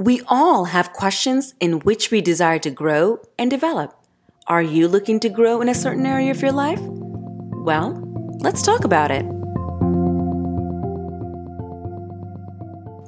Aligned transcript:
We 0.00 0.22
all 0.28 0.66
have 0.66 0.92
questions 0.92 1.54
in 1.58 1.80
which 1.80 2.12
we 2.12 2.20
desire 2.20 2.60
to 2.60 2.70
grow 2.70 3.18
and 3.36 3.50
develop. 3.50 3.98
Are 4.46 4.62
you 4.62 4.86
looking 4.86 5.18
to 5.18 5.28
grow 5.28 5.60
in 5.60 5.68
a 5.68 5.74
certain 5.74 6.06
area 6.06 6.30
of 6.30 6.40
your 6.40 6.52
life? 6.52 6.78
Well, 6.80 8.00
let's 8.38 8.62
talk 8.62 8.84
about 8.84 9.10
it. 9.10 9.26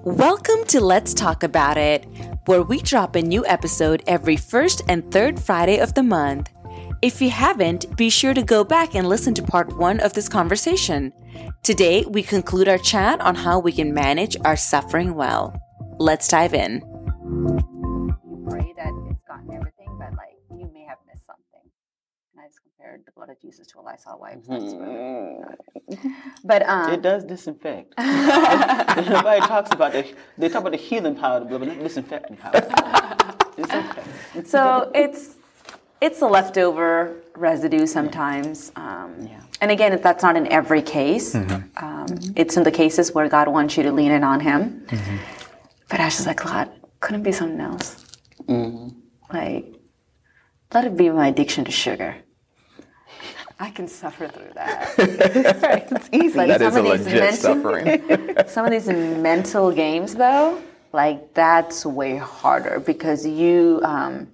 Welcome 0.02 0.64
to 0.66 0.80
Let's 0.80 1.14
Talk 1.14 1.44
About 1.44 1.78
It, 1.78 2.06
where 2.46 2.64
we 2.64 2.80
drop 2.80 3.14
a 3.14 3.22
new 3.22 3.46
episode 3.46 4.02
every 4.08 4.36
first 4.36 4.82
and 4.88 5.08
third 5.12 5.38
Friday 5.38 5.78
of 5.78 5.94
the 5.94 6.02
month. 6.02 6.50
If 7.02 7.22
you 7.22 7.30
haven't, 7.30 7.96
be 7.96 8.10
sure 8.10 8.34
to 8.34 8.42
go 8.42 8.64
back 8.64 8.96
and 8.96 9.08
listen 9.08 9.34
to 9.34 9.44
part 9.44 9.78
one 9.78 10.00
of 10.00 10.14
this 10.14 10.28
conversation. 10.28 11.12
Today, 11.62 12.04
we 12.08 12.24
conclude 12.24 12.68
our 12.68 12.78
chat 12.78 13.20
on 13.20 13.36
how 13.36 13.60
we 13.60 13.70
can 13.70 13.94
manage 13.94 14.36
our 14.44 14.56
suffering 14.56 15.14
well. 15.14 15.69
Let's 16.00 16.28
dive 16.28 16.54
in. 16.54 16.76
You 16.80 18.46
pray 18.48 18.72
that 18.74 18.90
it's 19.10 19.20
gotten 19.28 19.52
everything, 19.52 19.88
but 19.98 20.12
like 20.16 20.32
you 20.50 20.70
may 20.72 20.84
have 20.88 20.96
missed 21.06 21.26
something. 21.26 21.60
And 22.32 22.40
I 22.42 22.46
just 22.46 22.60
compared 22.62 23.04
the 23.04 23.12
blood 23.12 23.28
of 23.28 23.38
Jesus 23.38 23.66
to 23.66 23.80
a 23.80 23.82
Lysol 23.82 24.18
wipe. 24.18 24.42
so 24.42 24.50
That's 24.50 24.72
really 24.72 25.98
good. 25.98 26.12
But 26.42 26.66
um, 26.66 26.94
It 26.94 27.02
does 27.02 27.24
disinfect. 27.24 27.92
Everybody 27.98 29.40
talks 29.40 29.72
about 29.72 29.92
the 29.92 30.06
they 30.38 30.48
talk 30.48 30.62
about 30.62 30.72
the 30.72 30.78
healing 30.78 31.16
power 31.16 31.36
of 31.36 31.42
the 31.42 31.48
blood, 31.50 31.60
but 31.60 31.68
not 31.68 31.78
disinfecting 31.80 32.38
power. 32.38 32.52
Disinfect. 33.56 34.48
so 34.48 34.90
it's 34.94 35.34
it's 36.00 36.22
a 36.22 36.26
leftover 36.26 37.14
residue 37.36 37.84
sometimes. 37.84 38.72
Um, 38.74 39.16
Yeah. 39.20 39.42
And 39.60 39.70
again, 39.70 40.00
that's 40.02 40.22
not 40.22 40.34
in 40.36 40.46
every 40.50 40.80
case. 40.80 41.34
Um, 41.34 42.06
it's 42.36 42.56
in 42.56 42.62
the 42.62 42.70
cases 42.70 43.12
where 43.12 43.28
God 43.28 43.48
wants 43.48 43.76
you 43.76 43.82
to 43.82 43.92
lean 43.92 44.12
in 44.12 44.24
on 44.24 44.40
Him. 44.40 44.86
But 45.90 46.00
I 46.00 46.04
was 46.06 46.14
just 46.14 46.26
like, 46.26 46.42
God, 46.42 46.70
couldn't 47.00 47.22
be 47.22 47.32
something 47.32 47.60
else. 47.60 48.04
Like, 49.32 49.74
let 50.72 50.84
it 50.84 50.96
be 50.96 51.10
my 51.10 51.28
addiction 51.28 51.64
to 51.64 51.70
sugar. 51.70 52.16
I 53.58 53.70
can 53.70 53.88
suffer 53.88 54.26
through 54.28 54.52
that. 54.54 54.94
It's 55.92 56.08
easy. 56.12 56.36
Like 56.38 56.48
That 56.48 56.62
is 56.62 56.72
some 56.74 56.86
a 56.86 56.90
of 56.90 56.98
these 56.98 57.06
legit 57.06 57.20
mental- 57.20 57.54
suffering. 57.54 58.36
some 58.48 58.64
of 58.64 58.70
these 58.70 58.88
mental 58.88 59.70
games 59.70 60.14
though 60.14 60.62
like 60.92 61.34
that's 61.34 61.84
way 61.86 62.16
harder 62.16 62.80
because 62.80 63.24
you 63.26 63.80
um 63.84 64.28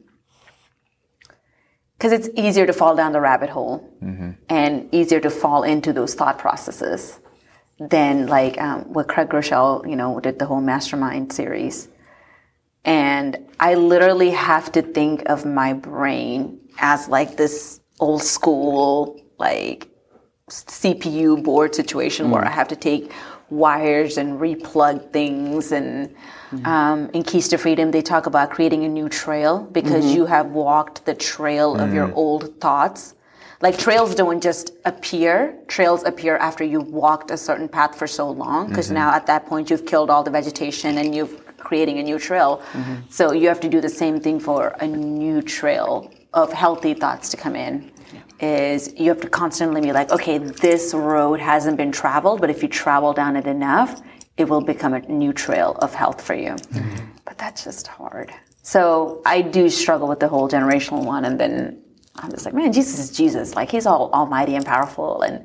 because 1.99 2.13
it's 2.13 2.29
easier 2.37 2.67
to 2.67 2.73
fall 2.73 2.95
down 2.97 3.13
the 3.13 3.21
rabbit 3.21 3.51
hole 3.51 3.77
and 4.49 4.89
easier 4.95 5.21
to 5.21 5.29
fall 5.31 5.65
into 5.65 5.93
those 5.93 6.15
thought 6.15 6.39
processes 6.39 7.19
than 7.79 8.27
like 8.27 8.61
um, 8.61 8.93
what 8.93 9.09
Craig 9.09 9.29
Groeschel 9.29 9.89
you 9.89 9.97
know 9.97 10.21
did 10.21 10.39
the 10.39 10.47
whole 10.47 10.61
mastermind 10.61 11.33
series 11.33 11.89
and 12.85 13.37
i 13.61 13.75
literally 13.75 14.31
have 14.31 14.71
to 14.73 14.81
think 14.81 15.23
of 15.27 15.45
my 15.45 15.73
brain 15.73 16.59
as 16.79 17.09
like 17.09 17.37
this 17.37 17.81
old 18.01 18.23
school 18.23 19.21
like 19.39 19.89
CPU 20.51 21.43
board 21.43 21.75
situation 21.75 22.31
where 22.31 22.45
I 22.45 22.51
have 22.51 22.69
to 22.69 22.77
take 22.77 23.11
wires 23.51 24.17
and 24.17 24.39
replug 24.41 25.13
things. 25.13 25.73
And 25.73 26.15
um, 26.65 27.11
in 27.13 27.25
Keys 27.25 27.49
to 27.49 27.59
Freedom, 27.59 27.91
they 27.91 28.03
talk 28.03 28.27
about 28.27 28.51
creating 28.51 28.85
a 28.85 28.89
new 28.89 29.09
trail 29.09 29.65
because 29.73 30.15
you 30.15 30.25
have 30.27 30.53
walked 30.53 31.05
the 31.05 31.15
trail 31.15 31.75
of 31.77 31.93
your 31.93 32.13
old 32.15 32.61
thoughts. 32.61 33.16
Like 33.63 33.79
trails 33.79 34.15
don't 34.15 34.43
just 34.43 34.73
appear. 34.85 35.59
Trails 35.67 36.03
appear 36.05 36.37
after 36.37 36.63
you've 36.63 36.89
walked 36.89 37.31
a 37.31 37.37
certain 37.37 37.69
path 37.69 37.97
for 37.97 38.07
so 38.07 38.31
long 38.31 38.69
because 38.69 38.87
mm-hmm. 38.87 38.97
now 38.97 39.15
at 39.15 39.27
that 39.27 39.47
point 39.47 39.71
you've 39.71 39.87
killed 39.87 40.11
all 40.11 40.23
the 40.23 40.31
vegetation 40.31 40.99
and 40.99 41.15
you've 41.15 41.43
creating 41.67 41.99
a 41.99 42.03
new 42.03 42.19
trail. 42.19 42.63
Mm-hmm. 42.73 42.95
So 43.11 43.33
you 43.33 43.49
have 43.49 43.61
to 43.61 43.69
do 43.69 43.81
the 43.81 43.89
same 43.89 44.21
thing 44.21 44.39
for 44.39 44.77
a 44.81 44.87
new 44.87 45.43
trail 45.43 46.13
of 46.33 46.53
healthy 46.53 46.95
thoughts 46.95 47.29
to 47.31 47.37
come 47.37 47.57
in 47.57 47.91
is 48.39 48.93
you 48.97 49.09
have 49.09 49.21
to 49.21 49.29
constantly 49.29 49.81
be 49.81 49.93
like, 49.93 50.13
okay, 50.13 50.39
this 50.39 50.95
road 50.95 51.41
hasn't 51.41 51.77
been 51.77 51.91
traveled, 51.91 52.41
but 52.41 52.51
if 52.51 52.63
you 52.63 52.69
travel 52.69 53.13
down 53.13 53.35
it 53.35 53.47
enough, 53.47 54.01
it 54.37 54.49
will 54.49 54.61
become 54.61 54.93
a 54.95 55.01
new 55.09 55.33
trail 55.33 55.77
of 55.81 55.95
health 55.95 56.21
for 56.21 56.35
you. 56.35 56.51
Mm-hmm. 56.51 57.07
But 57.25 57.39
that's 57.39 57.65
just 57.65 57.87
hard. 57.87 58.33
So 58.63 59.23
I 59.25 59.41
do 59.41 59.69
struggle 59.69 60.07
with 60.07 60.21
the 60.21 60.29
whole 60.29 60.49
generational 60.49 61.05
one, 61.05 61.25
and 61.25 61.41
then 61.41 61.83
I'm 62.19 62.31
just 62.31 62.45
like, 62.45 62.55
man, 62.55 62.73
Jesus 62.73 62.99
is 62.99 63.17
Jesus. 63.17 63.55
Like 63.55 63.71
he's 63.71 63.87
all 63.87 64.11
almighty 64.13 64.55
and 64.55 64.65
powerful, 64.65 65.23
and 65.23 65.45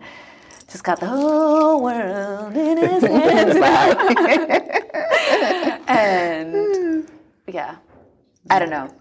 just 0.70 0.84
got 0.84 1.00
the 1.00 1.08
whole 1.08 1.84
world 1.84 2.56
in 2.56 2.78
his 2.78 3.04
hands. 3.14 3.56
and 5.88 7.10
yeah, 7.48 7.76
I 8.50 8.60
don't 8.60 8.70
know. 8.70 8.94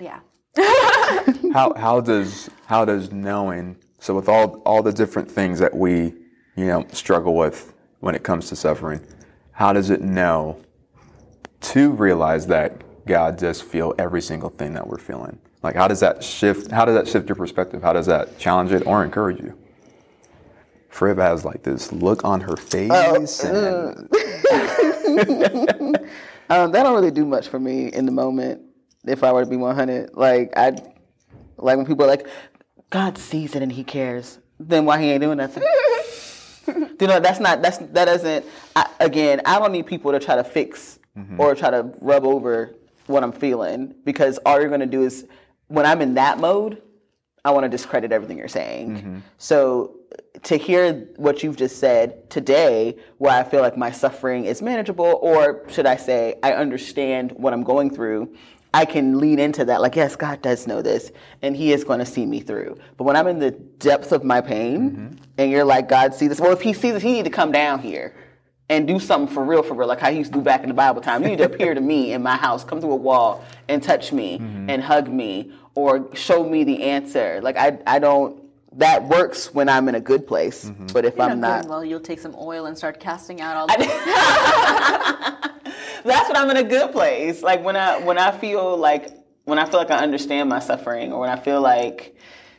Yeah. 0.00 0.20
how 1.52 1.74
how 1.74 2.00
does 2.00 2.48
how 2.66 2.84
does 2.84 3.12
knowing 3.12 3.76
so 3.98 4.14
with 4.14 4.28
all 4.28 4.62
all 4.64 4.82
the 4.82 4.92
different 4.92 5.30
things 5.30 5.58
that 5.58 5.74
we 5.74 6.14
you 6.56 6.66
know 6.66 6.86
struggle 6.92 7.36
with 7.36 7.74
when 8.00 8.14
it 8.14 8.22
comes 8.22 8.48
to 8.48 8.56
suffering, 8.56 9.00
how 9.52 9.72
does 9.72 9.90
it 9.90 10.00
know 10.00 10.60
to 11.60 11.90
realize 11.92 12.46
that 12.46 12.82
God 13.06 13.36
does 13.36 13.60
feel 13.60 13.94
every 13.98 14.22
single 14.22 14.50
thing 14.50 14.74
that 14.74 14.86
we're 14.86 14.98
feeling? 14.98 15.38
Like 15.66 15.74
how 15.74 15.88
does 15.88 15.98
that 15.98 16.22
shift 16.22 16.70
how 16.70 16.84
does 16.84 16.94
that 16.94 17.08
shift 17.08 17.28
your 17.28 17.34
perspective? 17.34 17.82
How 17.82 17.92
does 17.92 18.06
that 18.06 18.38
challenge 18.38 18.70
it 18.70 18.86
or 18.86 19.02
encourage 19.04 19.40
you? 19.40 19.58
Fripp 20.90 21.18
has 21.18 21.44
like 21.44 21.64
this 21.64 21.90
look 21.90 22.24
on 22.24 22.40
her 22.40 22.56
face 22.56 23.42
and 23.42 24.08
Um, 26.48 26.70
that 26.70 26.84
don't 26.84 26.94
really 26.94 27.10
do 27.10 27.24
much 27.24 27.48
for 27.48 27.58
me 27.58 27.88
in 27.88 28.06
the 28.06 28.12
moment. 28.12 28.62
If 29.04 29.24
I 29.24 29.32
were 29.32 29.42
to 29.42 29.50
be 29.50 29.56
100, 29.56 30.10
like 30.14 30.52
I, 30.56 30.76
like 31.56 31.76
when 31.76 31.84
people 31.84 32.04
are 32.04 32.08
like, 32.08 32.28
God 32.90 33.18
sees 33.18 33.56
it 33.56 33.62
and 33.62 33.72
He 33.72 33.82
cares. 33.82 34.38
Then 34.60 34.84
why 34.84 35.02
He 35.02 35.10
ain't 35.10 35.22
doing 35.22 35.38
nothing? 35.38 35.64
you 37.00 37.06
know, 37.08 37.18
that's 37.18 37.40
not 37.40 37.60
that's 37.60 37.78
that 37.78 38.04
doesn't. 38.04 38.46
I, 38.76 38.88
again, 39.00 39.40
I 39.44 39.58
don't 39.58 39.72
need 39.72 39.86
people 39.86 40.12
to 40.12 40.20
try 40.20 40.36
to 40.36 40.44
fix 40.44 41.00
or 41.38 41.56
try 41.56 41.70
to 41.70 41.92
rub 42.00 42.24
over 42.24 42.76
what 43.06 43.24
I'm 43.24 43.32
feeling 43.32 43.94
because 44.04 44.38
all 44.46 44.60
you're 44.60 44.70
gonna 44.70 44.86
do 44.86 45.02
is 45.02 45.26
when 45.68 45.86
I'm 45.86 46.00
in 46.00 46.14
that 46.14 46.38
mode, 46.38 46.82
I 47.44 47.50
want 47.50 47.64
to 47.64 47.68
discredit 47.68 48.12
everything 48.12 48.38
you're 48.38 48.48
saying. 48.48 48.96
Mm-hmm. 48.96 49.18
So 49.38 49.96
to 50.42 50.56
hear 50.56 51.08
what 51.16 51.42
you've 51.42 51.56
just 51.56 51.78
said 51.78 52.28
today, 52.28 52.96
where 53.18 53.32
I 53.32 53.44
feel 53.44 53.60
like 53.60 53.76
my 53.76 53.90
suffering 53.90 54.44
is 54.44 54.62
manageable, 54.62 55.18
or 55.22 55.62
should 55.68 55.86
I 55.86 55.96
say, 55.96 56.38
I 56.42 56.52
understand 56.52 57.32
what 57.32 57.52
I'm 57.52 57.62
going 57.62 57.90
through, 57.90 58.34
I 58.74 58.84
can 58.84 59.18
lean 59.18 59.38
into 59.38 59.64
that. 59.64 59.80
Like, 59.80 59.96
yes, 59.96 60.16
God 60.16 60.42
does 60.42 60.66
know 60.66 60.82
this, 60.82 61.12
and 61.40 61.56
He 61.56 61.72
is 61.72 61.84
going 61.84 62.00
to 62.00 62.06
see 62.06 62.26
me 62.26 62.40
through. 62.40 62.76
But 62.96 63.04
when 63.04 63.16
I'm 63.16 63.26
in 63.28 63.38
the 63.38 63.52
depth 63.52 64.12
of 64.12 64.24
my 64.24 64.40
pain, 64.40 64.90
mm-hmm. 64.90 65.14
and 65.38 65.50
you're 65.50 65.64
like, 65.64 65.88
God 65.88 66.14
sees 66.14 66.28
this, 66.28 66.40
well, 66.40 66.52
if 66.52 66.60
He 66.60 66.72
sees 66.72 66.94
this, 66.94 67.02
He 67.02 67.12
need 67.12 67.24
to 67.24 67.30
come 67.30 67.52
down 67.52 67.78
here 67.78 68.14
and 68.68 68.86
do 68.86 68.98
something 68.98 69.32
for 69.32 69.44
real, 69.44 69.62
for 69.62 69.74
real, 69.74 69.86
like 69.86 70.00
how 70.00 70.10
he 70.10 70.18
used 70.18 70.32
to 70.32 70.38
do 70.38 70.44
back 70.44 70.62
in 70.62 70.68
the 70.68 70.74
Bible 70.74 71.00
time. 71.00 71.22
You 71.22 71.28
need 71.28 71.38
to 71.38 71.44
appear 71.44 71.74
to 71.74 71.80
me 71.80 72.12
in 72.12 72.22
my 72.22 72.36
house, 72.36 72.64
come 72.64 72.80
through 72.80 72.92
a 72.92 72.96
wall 72.96 73.44
and 73.68 73.82
touch 73.82 74.12
me 74.12 74.38
mm-hmm. 74.38 74.70
and 74.70 74.82
hug 74.82 75.08
me 75.08 75.52
or 75.74 76.08
show 76.14 76.42
me 76.48 76.64
the 76.64 76.82
answer. 76.82 77.40
Like 77.42 77.56
I, 77.56 77.78
I 77.86 77.98
don't. 77.98 78.42
That 78.72 79.04
works 79.04 79.54
when 79.54 79.70
I'm 79.70 79.88
in 79.88 79.94
a 79.94 80.00
good 80.00 80.26
place, 80.26 80.66
mm-hmm. 80.66 80.88
but 80.92 81.06
if 81.06 81.18
I'm 81.18 81.40
not, 81.40 81.66
well, 81.66 81.82
you'll 81.82 81.98
take 81.98 82.20
some 82.20 82.34
oil 82.38 82.66
and 82.66 82.76
start 82.76 83.00
casting 83.00 83.40
out 83.40 83.56
all 83.56 83.66
the 83.66 83.72
That's 86.04 86.28
when 86.28 86.36
I'm 86.36 86.50
in 86.50 86.58
a 86.58 86.62
good 86.62 86.92
place. 86.92 87.42
Like 87.42 87.64
when 87.64 87.74
I 87.74 87.98
when 87.98 88.18
I 88.18 88.36
feel 88.36 88.76
like 88.76 89.08
when 89.44 89.58
I 89.58 89.64
feel 89.64 89.80
like 89.80 89.90
I 89.90 89.98
understand 89.98 90.50
my 90.50 90.58
suffering, 90.58 91.10
or 91.10 91.20
when 91.20 91.30
I 91.30 91.36
feel 91.36 91.62
like 91.62 92.16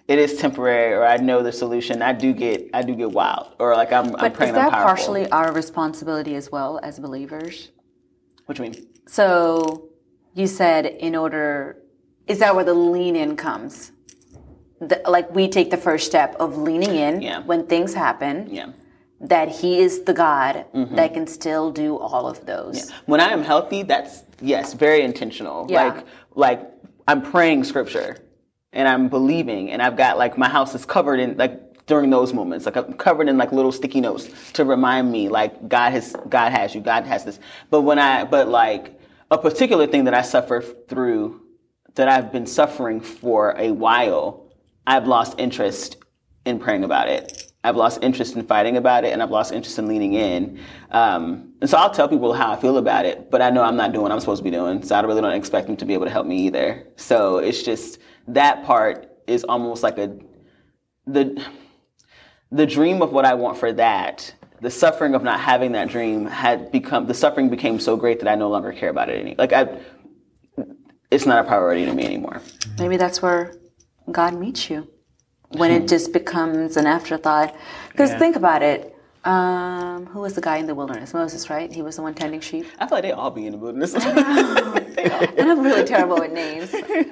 it 0.08 0.20
is 0.20 0.38
temporary, 0.38 0.94
or 0.94 1.06
I 1.06 1.18
know 1.18 1.44
the 1.44 1.52
solution, 1.52 2.02
I 2.02 2.14
do 2.14 2.34
get 2.34 2.70
I 2.74 2.82
do 2.82 2.96
get 2.96 3.12
wild, 3.12 3.56
or 3.60 3.76
like 3.76 3.92
I'm, 3.92 4.06
I'm 4.06 4.12
But 4.12 4.34
praying 4.34 4.52
is 4.52 4.56
that 4.56 4.74
I'm 4.74 4.84
partially 4.84 5.30
our 5.32 5.52
responsibility 5.52 6.36
as 6.36 6.52
well 6.52 6.80
as 6.82 7.00
believers? 7.00 7.72
What 8.46 8.58
do 8.58 8.64
you 8.64 8.72
mean? 8.72 8.88
So 9.08 9.90
you 10.34 10.48
said 10.48 10.86
in 10.86 11.16
order, 11.16 11.78
is 12.28 12.40
that 12.40 12.56
where 12.56 12.64
the 12.64 12.74
lean 12.74 13.16
in 13.16 13.36
comes? 13.36 13.92
The, 14.80 15.02
like 15.08 15.34
we 15.34 15.50
take 15.50 15.72
the 15.72 15.78
first 15.78 16.06
step 16.06 16.36
of 16.40 16.58
leaning 16.58 16.96
in 16.96 17.22
Yeah. 17.22 17.42
when 17.42 17.66
things 17.66 17.94
happen, 17.94 18.48
Yeah. 18.50 18.68
that 19.20 19.50
He 19.50 19.80
is 19.80 20.04
the 20.04 20.14
God 20.14 20.66
mm-hmm. 20.74 20.96
that 20.96 21.14
can 21.14 21.28
still 21.28 21.72
do 21.72 21.98
all 21.98 22.28
of 22.28 22.46
those. 22.46 22.92
When 23.08 23.20
I 23.20 23.30
am 23.32 23.44
healthy, 23.44 23.84
that's 23.84 24.24
yes, 24.40 24.74
very 24.74 25.02
intentional. 25.02 25.68
Yeah. 25.70 25.84
Like 25.84 26.06
like 26.36 26.72
I'm 27.10 27.22
praying 27.22 27.66
scripture 27.66 28.18
and 28.78 28.88
I'm 28.88 29.10
believing 29.10 29.72
and 29.72 29.82
I've 29.82 29.98
got 29.98 30.18
like 30.18 30.38
my 30.38 30.48
house 30.48 30.74
is 30.76 30.86
covered 30.86 31.20
in 31.20 31.36
like 31.36 31.86
during 31.88 32.10
those 32.12 32.32
moments. 32.32 32.66
Like 32.66 32.76
I'm 32.78 32.94
covered 32.94 33.28
in 33.28 33.38
like 33.38 33.52
little 33.52 33.72
sticky 33.72 34.02
notes 34.02 34.30
to 34.54 34.64
remind 34.64 35.12
me 35.12 35.30
like 35.30 35.68
God 35.68 35.92
has 35.92 36.16
God 36.30 36.52
has 36.52 36.76
you, 36.76 36.82
God 36.82 37.04
has 37.06 37.26
this. 37.26 37.40
But 37.72 37.82
when 37.82 37.98
I 37.98 38.24
but 38.24 38.48
like 38.48 38.98
a 39.32 39.38
particular 39.38 39.88
thing 39.88 40.04
that 40.06 40.14
I 40.14 40.22
suffer 40.22 40.62
through 40.62 41.42
that 41.96 42.08
I've 42.08 42.32
been 42.32 42.46
suffering 42.46 43.02
for 43.02 43.56
a 43.58 43.72
while, 43.72 44.54
I've 44.86 45.08
lost 45.08 45.40
interest 45.40 45.98
in 46.46 46.60
praying 46.60 46.84
about 46.84 47.10
it. 47.10 47.52
I've 47.64 47.76
lost 47.76 48.04
interest 48.04 48.36
in 48.36 48.46
fighting 48.46 48.78
about 48.78 49.04
it, 49.04 49.12
and 49.12 49.22
I've 49.22 49.32
lost 49.32 49.52
interest 49.52 49.78
in 49.80 49.88
leaning 49.88 50.14
in. 50.14 50.60
Um, 50.92 51.54
and 51.60 51.70
so 51.70 51.78
I'll 51.78 51.90
tell 51.90 52.08
people 52.08 52.32
how 52.32 52.54
I 52.54 52.56
feel 52.56 52.78
about 52.78 53.06
it, 53.06 53.30
but 53.30 53.42
I 53.42 53.50
know 53.50 53.64
I'm 53.64 53.76
not 53.76 53.92
doing 53.92 54.04
what 54.04 54.12
I'm 54.12 54.20
supposed 54.22 54.40
to 54.40 54.44
be 54.44 54.52
doing, 54.52 54.84
so 54.84 54.96
I 54.96 55.02
really 55.02 55.22
don't 55.22 55.34
expect 55.34 55.68
them 55.68 55.76
to 55.78 55.86
be 55.86 55.94
able 55.94 56.06
to 56.06 56.12
help 56.12 56.28
me 56.28 56.38
either. 56.46 56.88
So 56.96 57.40
it's 57.40 57.64
just 57.64 58.00
that 58.28 58.66
part 58.66 59.10
is 59.26 59.44
almost 59.44 59.84
like 59.84 59.98
a 59.98 60.18
the 61.06 61.44
the 62.52 62.66
dream 62.66 63.02
of 63.02 63.12
what 63.12 63.26
I 63.26 63.34
want 63.34 63.58
for 63.58 63.72
that. 63.74 64.34
The 64.60 64.72
suffering 64.72 65.14
of 65.14 65.24
not 65.24 65.40
having 65.40 65.74
that 65.74 65.90
dream 65.90 66.26
had 66.26 66.72
become 66.72 67.06
the 67.08 67.14
suffering 67.14 67.50
became 67.50 67.80
so 67.80 67.96
great 67.96 68.20
that 68.20 68.28
I 68.28 68.36
no 68.36 68.50
longer 68.50 68.72
care 68.74 68.90
about 68.90 69.10
it 69.10 69.20
any. 69.20 69.36
Like 69.38 69.54
I, 69.54 69.80
it's 71.12 71.26
not 71.26 71.44
a 71.46 71.48
priority 71.48 71.86
to 71.86 71.94
me 71.94 72.06
anymore. 72.06 72.42
Maybe 72.80 72.98
that's 72.98 73.22
where 73.22 73.54
God 74.12 74.34
meets 74.34 74.70
you 74.70 74.88
when 75.50 75.72
it 75.72 75.88
just 75.88 76.12
becomes 76.12 76.76
an 76.76 76.88
afterthought. 76.88 77.56
Because 77.92 78.10
Yeah. 78.12 78.20
think 78.20 78.36
about 78.36 78.64
it. 78.64 78.94
Um, 79.24 80.06
who 80.08 80.22
was 80.22 80.36
the 80.36 80.42
guy 80.42 80.58
in 80.58 80.68
the 80.68 80.76
wilderness? 80.76 81.14
Moses, 81.14 81.50
right? 81.50 81.72
He 81.72 81.82
was 81.82 81.98
the 81.98 82.02
one 82.02 82.14
tending 82.14 82.40
sheep. 82.40 82.66
I 82.80 82.88
feel 82.88 82.98
like 82.98 83.04
they 83.04 83.12
all 83.12 83.30
be 83.30 83.46
in 83.46 83.52
the 83.54 83.58
wilderness. 83.58 83.94
And 84.98 85.52
I'm 85.52 85.62
really 85.62 85.84
terrible 85.84 86.18
with 86.20 86.32
names. 86.32 86.72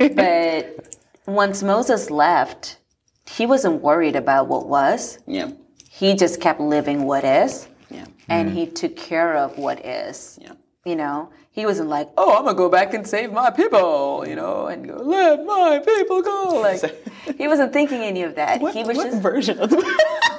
Once 1.28 1.64
Moses 1.64 2.12
left, 2.12 2.78
he 3.26 3.46
wasn't 3.46 3.82
worried 3.82 4.16
about 4.16 4.48
what 4.48 4.68
was. 4.68 5.20
yeah, 5.26 5.52
He 5.90 6.16
just 6.16 6.40
kept 6.40 6.60
living 6.60 7.04
what 7.04 7.24
is, 7.24 7.68
yeah, 7.90 8.06
and 8.30 8.52
he 8.52 8.66
mm-hmm. 8.66 8.74
took 8.74 8.96
care 8.96 9.36
of 9.36 9.58
what 9.58 9.84
is. 9.86 10.38
yeah. 10.42 10.54
You 10.86 10.96
know, 10.96 11.32
he 11.50 11.66
wasn't 11.66 11.90
like, 11.90 12.10
"Oh, 12.16 12.38
I'm 12.38 12.46
gonna 12.46 12.56
go 12.56 12.70
back 12.70 12.94
and 12.94 13.08
save 13.08 13.32
my 13.34 13.50
people," 13.50 14.24
you 14.28 14.36
know, 14.36 14.68
and 14.68 14.88
go, 14.88 14.98
"Let 14.98 15.44
my 15.46 15.80
people 15.80 16.22
go." 16.22 16.60
Like, 16.62 16.82
he 17.40 17.48
wasn't 17.48 17.74
thinking 17.74 18.02
any 18.02 18.22
of 18.22 18.36
that. 18.36 18.62
What, 18.62 18.76
he 18.76 18.84
was 18.84 18.98
what 18.98 19.10
just 19.10 19.22
version 19.22 19.58
of 19.60 19.72
the? 19.72 19.78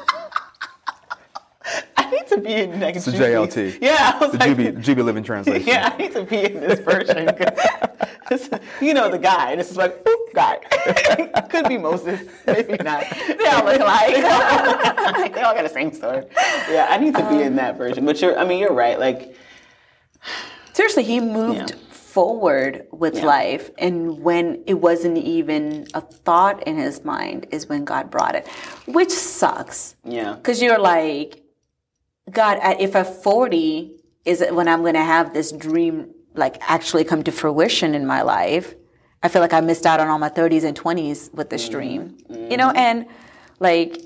I 2.32 2.37
need 2.37 2.43
to 2.43 2.49
be 2.49 2.55
in 2.55 2.81
like 2.81 2.96
It's 2.96 3.06
a 3.06 3.12
Juby's- 3.12 3.55
JLT. 3.55 3.78
Yeah, 3.81 4.12
I 4.14 4.19
was 4.19 4.32
The 4.32 4.38
like, 4.38 4.56
Juby, 4.56 4.82
Juby 4.84 5.05
Living 5.05 5.25
Translation. 5.25 5.67
Yeah, 5.67 5.90
I 5.93 5.96
need 5.96 6.12
to 6.12 6.23
be 6.25 6.44
in 6.44 6.61
this 6.61 6.81
version. 6.81 7.26
'cause 8.26 8.50
you 8.81 8.94
know 8.94 9.11
the 9.11 9.19
guy, 9.19 9.52
and 9.52 9.61
it's 9.61 9.70
just 9.70 9.78
like, 9.78 10.06
oop, 10.08 10.34
guy. 10.34 10.56
Could 11.50 11.69
be 11.69 11.78
Moses, 11.78 12.20
maybe 12.46 12.76
not. 12.82 13.05
they 13.11 13.46
all 13.46 13.64
look 13.64 13.81
alike. 13.81 14.14
they 15.34 15.43
all 15.43 15.55
got 15.55 15.62
the 15.62 15.69
same 15.73 15.93
story. 15.93 16.25
Yeah, 16.70 16.87
I 16.90 16.99
need 16.99 17.14
to 17.14 17.28
be 17.28 17.43
in 17.43 17.56
that 17.56 17.73
um, 17.73 17.78
version. 17.78 18.05
But 18.05 18.20
you're, 18.20 18.38
I 18.38 18.44
mean, 18.44 18.58
you're 18.58 18.72
right. 18.72 18.99
Like, 18.99 19.37
Seriously, 20.72 21.05
he 21.05 21.20
moved 21.20 21.70
Yeah. 21.70 21.76
forward 21.90 22.87
with 22.90 23.17
Yeah. 23.17 23.25
life, 23.26 23.70
and 23.79 24.20
when 24.22 24.62
it 24.67 24.75
wasn't 24.75 25.17
even 25.19 25.87
a 25.94 26.00
thought 26.00 26.62
in 26.67 26.76
his 26.76 27.05
mind, 27.05 27.46
is 27.50 27.69
when 27.69 27.84
God 27.84 28.11
brought 28.11 28.34
it, 28.34 28.46
which 28.87 29.11
sucks. 29.11 29.94
yeah, 30.05 30.34
Because 30.34 30.61
you're 30.61 30.79
like, 30.79 31.43
God, 32.31 32.58
if 32.81 32.96
at 32.96 33.23
40 33.23 33.93
is 34.25 34.40
it 34.40 34.55
when 34.55 34.69
I'm 34.69 34.81
going 34.81 34.94
to 34.94 35.05
have 35.05 35.32
this 35.32 35.52
dream 35.52 36.12
like 36.34 36.56
actually 36.61 37.05
come 37.05 37.23
to 37.25 37.32
fruition 37.32 37.94
in 37.94 38.06
my 38.06 38.23
life, 38.23 38.75
I 39.23 39.28
feel 39.28 39.40
like 39.40 39.52
I 39.52 39.61
missed 39.61 39.87
out 39.87 40.00
on 40.00 40.08
all 40.08 40.19
my 40.19 40.28
30s 40.28 40.64
and 40.64 40.78
20s 40.78 41.32
with 41.32 41.50
this 41.50 41.69
dream. 41.69 42.17
Mm-hmm. 42.31 42.50
You 42.50 42.56
know, 42.56 42.70
and 42.70 43.06
like, 43.61 44.02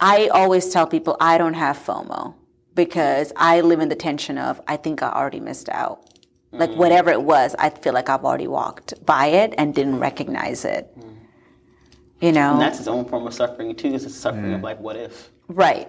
I 0.00 0.28
always 0.28 0.70
tell 0.70 0.86
people 0.86 1.16
I 1.20 1.38
don't 1.38 1.54
have 1.54 1.78
FOMO 1.78 2.34
because 2.74 3.32
I 3.36 3.60
live 3.60 3.80
in 3.80 3.88
the 3.88 3.96
tension 3.96 4.38
of 4.38 4.60
I 4.66 4.76
think 4.76 5.02
I 5.02 5.10
already 5.10 5.40
missed 5.40 5.68
out. 5.70 6.10
Like, 6.52 6.70
mm-hmm. 6.70 6.78
whatever 6.78 7.10
it 7.10 7.22
was, 7.22 7.56
I 7.58 7.70
feel 7.70 7.94
like 7.94 8.08
I've 8.08 8.24
already 8.24 8.46
walked 8.46 9.04
by 9.04 9.26
it 9.26 9.54
and 9.58 9.74
didn't 9.74 9.98
recognize 9.98 10.64
it. 10.64 10.96
Mm-hmm. 10.96 11.10
You 12.20 12.32
know? 12.32 12.52
and 12.52 12.60
that's 12.60 12.78
his 12.78 12.88
own 12.88 13.04
form 13.06 13.26
of 13.26 13.34
suffering 13.34 13.74
too. 13.74 13.92
Is 13.92 14.04
the 14.04 14.10
suffering 14.10 14.52
of 14.52 14.60
mm. 14.60 14.64
like, 14.64 14.78
what 14.78 14.96
if? 14.96 15.30
Right. 15.48 15.88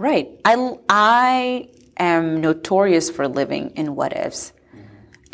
Right. 0.00 0.30
I, 0.46 0.78
I 0.88 1.68
am 1.98 2.40
notorious 2.40 3.10
for 3.10 3.28
living 3.28 3.70
in 3.76 3.94
what 3.94 4.16
ifs. 4.16 4.54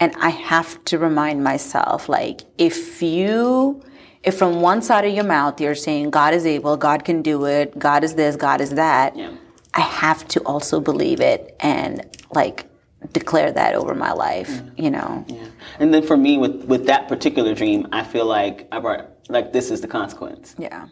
And 0.00 0.12
I 0.16 0.30
have 0.30 0.84
to 0.86 0.98
remind 0.98 1.44
myself 1.44 2.08
like, 2.08 2.42
if 2.58 3.00
you, 3.00 3.80
if 4.24 4.36
from 4.36 4.60
one 4.60 4.82
side 4.82 5.04
of 5.04 5.14
your 5.14 5.24
mouth 5.24 5.60
you're 5.60 5.76
saying 5.76 6.10
God 6.10 6.34
is 6.34 6.44
able, 6.44 6.76
God 6.76 7.04
can 7.04 7.22
do 7.22 7.46
it, 7.46 7.78
God 7.78 8.02
is 8.02 8.16
this, 8.16 8.34
God 8.34 8.60
is 8.60 8.70
that, 8.70 9.16
Yeah. 9.16 9.30
I 9.72 9.80
have 9.80 10.26
to 10.28 10.40
also 10.40 10.80
believe 10.80 11.20
it 11.20 11.54
and 11.60 12.04
like 12.34 12.66
declare 13.12 13.52
that 13.52 13.74
over 13.74 13.94
my 13.94 14.12
life, 14.12 14.50
mm-hmm. 14.50 14.82
you 14.82 14.90
know? 14.90 15.24
Yeah. 15.28 15.46
And 15.78 15.94
then 15.94 16.02
for 16.02 16.16
me, 16.16 16.38
with 16.38 16.64
with 16.64 16.86
that 16.86 17.08
particular 17.08 17.54
dream, 17.54 17.86
I 17.92 18.02
feel 18.02 18.24
like 18.24 18.66
I 18.72 18.80
brought 18.80 19.10
like 19.28 19.52
this 19.52 19.70
is 19.70 19.80
the 19.82 19.88
consequence. 19.88 20.54
Yeah. 20.58 20.88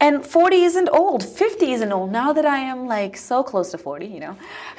And 0.00 0.24
40 0.24 0.62
isn't 0.62 0.88
old. 0.92 1.24
50 1.24 1.72
isn't 1.72 1.92
old. 1.92 2.12
Now 2.12 2.32
that 2.32 2.44
I 2.44 2.58
am 2.58 2.86
like 2.86 3.16
so 3.16 3.42
close 3.42 3.70
to 3.72 3.78
40, 3.78 4.06
you 4.06 4.20
know. 4.20 4.36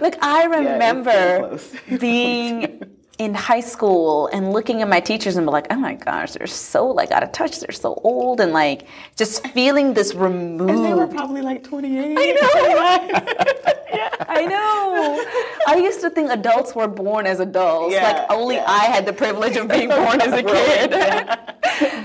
like 0.00 0.16
I 0.22 0.44
remember 0.44 1.48
close. 1.48 1.74
being 2.00 2.82
in 3.20 3.34
high 3.34 3.60
school 3.60 4.28
and 4.32 4.50
looking 4.54 4.80
at 4.80 4.88
my 4.88 4.98
teachers 4.98 5.36
and 5.36 5.46
be 5.46 5.52
like, 5.52 5.66
oh 5.68 5.76
my 5.76 5.94
gosh, 5.94 6.32
they're 6.32 6.46
so 6.46 6.86
like 6.86 7.10
out 7.10 7.22
of 7.22 7.32
touch. 7.32 7.60
They're 7.60 7.70
so 7.70 8.00
old 8.02 8.40
and 8.40 8.52
like 8.52 8.86
just 9.14 9.46
feeling 9.48 9.92
this 9.92 10.14
removed. 10.14 10.70
And 10.70 10.82
They 10.82 10.94
were 10.94 11.06
probably 11.06 11.42
like 11.42 11.62
28. 11.62 12.16
I 12.18 12.32
know. 12.32 13.76
I 14.28 14.46
know. 14.46 15.24
I 15.66 15.76
used 15.76 16.00
to 16.00 16.08
think 16.08 16.30
adults 16.30 16.74
were 16.74 16.88
born 16.88 17.26
as 17.26 17.40
adults. 17.40 17.92
Yeah, 17.92 18.10
like 18.10 18.30
only 18.30 18.54
yeah. 18.54 18.64
I 18.66 18.84
had 18.84 19.04
the 19.04 19.12
privilege 19.12 19.56
of 19.56 19.68
being 19.68 19.90
born 19.90 20.20
as 20.22 20.32
a 20.32 20.42
kid. 20.42 21.59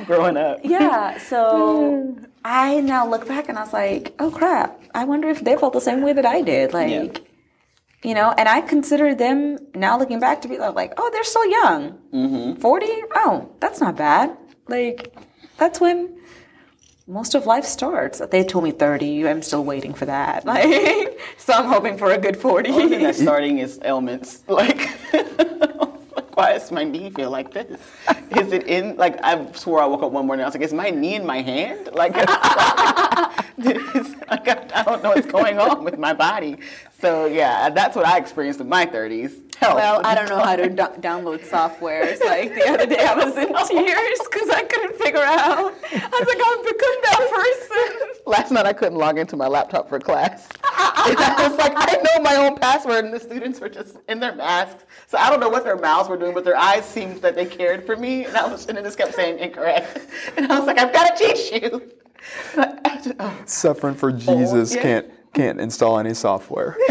growing 0.08 0.38
up. 0.38 0.60
Yeah, 0.64 1.18
so 1.18 2.16
I 2.46 2.80
now 2.82 3.08
look 3.10 3.28
back 3.28 3.50
and 3.50 3.58
I 3.58 3.62
was 3.62 3.74
like, 3.74 4.14
oh 4.20 4.32
crap, 4.32 4.80
I 4.94 5.04
wonder 5.06 5.30
if 5.30 5.44
they 5.44 5.56
felt 5.58 5.74
the 5.74 5.82
same 5.82 6.02
way 6.02 6.14
that 6.14 6.26
I 6.26 6.42
did. 6.42 6.74
Like, 6.74 6.90
Yeah. 6.92 8.10
you 8.10 8.14
know, 8.16 8.34
and 8.38 8.48
I 8.48 8.62
consider 8.62 9.16
them 9.16 9.58
now 9.74 9.98
looking 9.98 10.20
back 10.20 10.42
to 10.44 10.48
be 10.48 10.58
like, 10.58 10.94
oh, 10.98 11.10
they're 11.12 11.24
still 11.24 11.50
young. 11.50 11.98
Mm-hmm. 12.14 12.60
40? 12.62 12.86
Oh, 13.16 13.50
that's 13.60 13.82
not 13.82 13.96
bad. 13.96 14.38
Like, 14.68 15.14
that's 15.58 15.80
when 15.80 16.20
most 17.08 17.36
of 17.36 17.46
life 17.46 17.66
starts. 17.66 18.20
They 18.32 18.44
told 18.44 18.64
me 18.64 18.72
30. 18.72 19.28
I'm 19.28 19.42
still 19.44 19.64
waiting 19.64 19.94
for 19.94 20.06
that. 20.06 20.44
Like, 20.52 21.20
so 21.38 21.54
I'm 21.54 21.66
hoping 21.66 21.98
for 21.98 22.12
a 22.12 22.18
good 22.18 22.36
40. 22.38 22.70
Only 22.72 22.90
thing 22.90 23.04
that's 23.04 23.22
starting 23.22 23.60
is 23.60 23.80
ailments. 23.84 24.44
Like, 24.48 24.90
like, 25.14 25.95
why 26.36 26.54
does 26.54 26.72
my 26.72 26.84
knee 26.84 27.10
feel 27.10 27.32
like 27.32 27.54
this? 27.54 27.80
Is 28.32 28.52
it 28.52 28.68
in? 28.68 28.96
Like, 28.98 29.18
I 29.24 29.52
swore 29.54 29.82
I 29.82 29.86
woke 29.86 30.04
up 30.04 30.12
one 30.12 30.28
morning. 30.28 30.44
I 30.44 30.48
was 30.48 30.54
like, 30.54 30.64
is 30.64 30.74
my 30.74 30.90
knee 30.90 31.16
in 31.16 31.26
my 31.26 31.42
hand? 31.42 31.90
Like, 31.94 32.14
it's, 33.58 33.96
it's- 33.96 34.16
like, 34.30 34.48
I, 34.48 34.82
I 34.82 34.84
don't 34.84 35.04
know 35.04 35.10
what's 35.12 35.28
going 35.28 35.60
on 35.60 35.84
with 35.84 35.98
my 35.98 36.14
body. 36.14 36.58
So 37.00 37.26
yeah, 37.26 37.70
that's 37.70 37.96
what 37.96 38.06
I 38.06 38.18
experienced 38.18 38.60
in 38.60 38.68
my 38.70 38.86
30s. 38.86 39.56
Hell, 39.58 39.76
Well, 39.76 40.02
I 40.06 40.16
don't 40.16 40.28
know 40.28 40.40
how 40.40 40.56
to 40.56 40.68
do- 40.68 40.76
download 40.76 41.48
softwares. 41.48 42.20
Like 42.26 42.54
the 42.56 42.68
other 42.68 42.86
day, 42.86 43.06
I 43.06 43.14
was 43.16 43.38
in 43.38 43.48
tears 43.68 44.20
because 44.30 44.50
I 44.50 44.64
couldn't 44.64 44.96
figure 44.98 45.22
out. 45.24 45.74
I 45.84 46.10
was 46.10 46.28
like, 46.28 46.42
I've 46.44 46.64
become 46.66 46.98
that 47.04 47.30
person. 47.32 48.10
Last 48.26 48.52
night 48.52 48.66
I 48.66 48.74
couldn't 48.74 48.98
log 48.98 49.18
into 49.20 49.38
my 49.38 49.48
laptop 49.48 49.88
for 49.88 50.00
class. 50.00 50.48
And 51.08 51.18
I 51.20 51.48
was 51.48 51.58
like, 51.58 51.74
I 51.76 51.98
know 52.02 52.22
my 52.24 52.36
own 52.38 52.58
password, 52.58 53.06
and 53.06 53.14
the 53.14 53.20
students 53.20 53.60
were 53.60 53.70
just 53.70 53.98
in 54.10 54.20
their 54.20 54.34
masks. 54.36 54.84
So 55.08 55.18
I 55.18 55.30
don't 55.30 55.40
know 55.40 55.50
what 55.50 55.64
their 55.64 55.78
mouths 55.78 56.10
were 56.10 56.18
doing, 56.18 56.34
but 56.34 56.44
their 56.44 56.58
eyes 56.58 56.84
seemed 56.86 57.22
that 57.22 57.36
they 57.36 57.46
cared 57.46 57.86
for 57.86 57.96
me. 57.96 58.26
And 58.26 58.36
I 58.36 58.48
was, 58.48 58.66
and 58.66 58.78
it 58.78 58.84
just 58.84 58.98
kept 58.98 59.14
saying 59.14 59.40
incorrect. 59.40 60.00
And 60.38 60.52
I 60.52 60.58
was 60.58 60.66
like, 60.68 60.80
I've 60.80 60.92
got 60.92 61.16
to 61.16 61.24
teach 61.24 61.52
you. 61.64 61.92
Oh, 62.58 63.42
Suffering 63.46 63.96
for 63.96 64.12
Jesus 64.12 64.74
yeah. 64.74 64.82
can't 64.82 65.12
can't 65.34 65.60
install 65.60 66.00
any 66.00 66.14
software. 66.14 66.78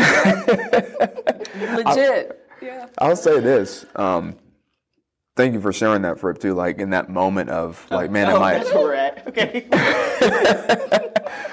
Legit. 1.57 2.47
Yeah. 2.61 2.87
I'll 2.99 3.17
say 3.17 3.41
this. 3.41 3.87
Um, 3.97 4.37
thank 5.35 5.55
you 5.55 5.61
for 5.61 5.73
sharing 5.73 6.03
that, 6.03 6.21
Fripp, 6.21 6.39
too. 6.39 6.55
Like 6.55 6.79
in 6.79 6.91
that 6.91 7.09
moment 7.09 7.51
of 7.51 7.87
like, 7.91 8.11
man, 8.11 8.29
oh, 8.29 8.37
am 8.37 8.43
I? 8.43 8.55
that's 8.55 8.73
where 8.73 8.85
we're 8.85 8.95
at. 8.95 9.27
Okay. 9.29 9.67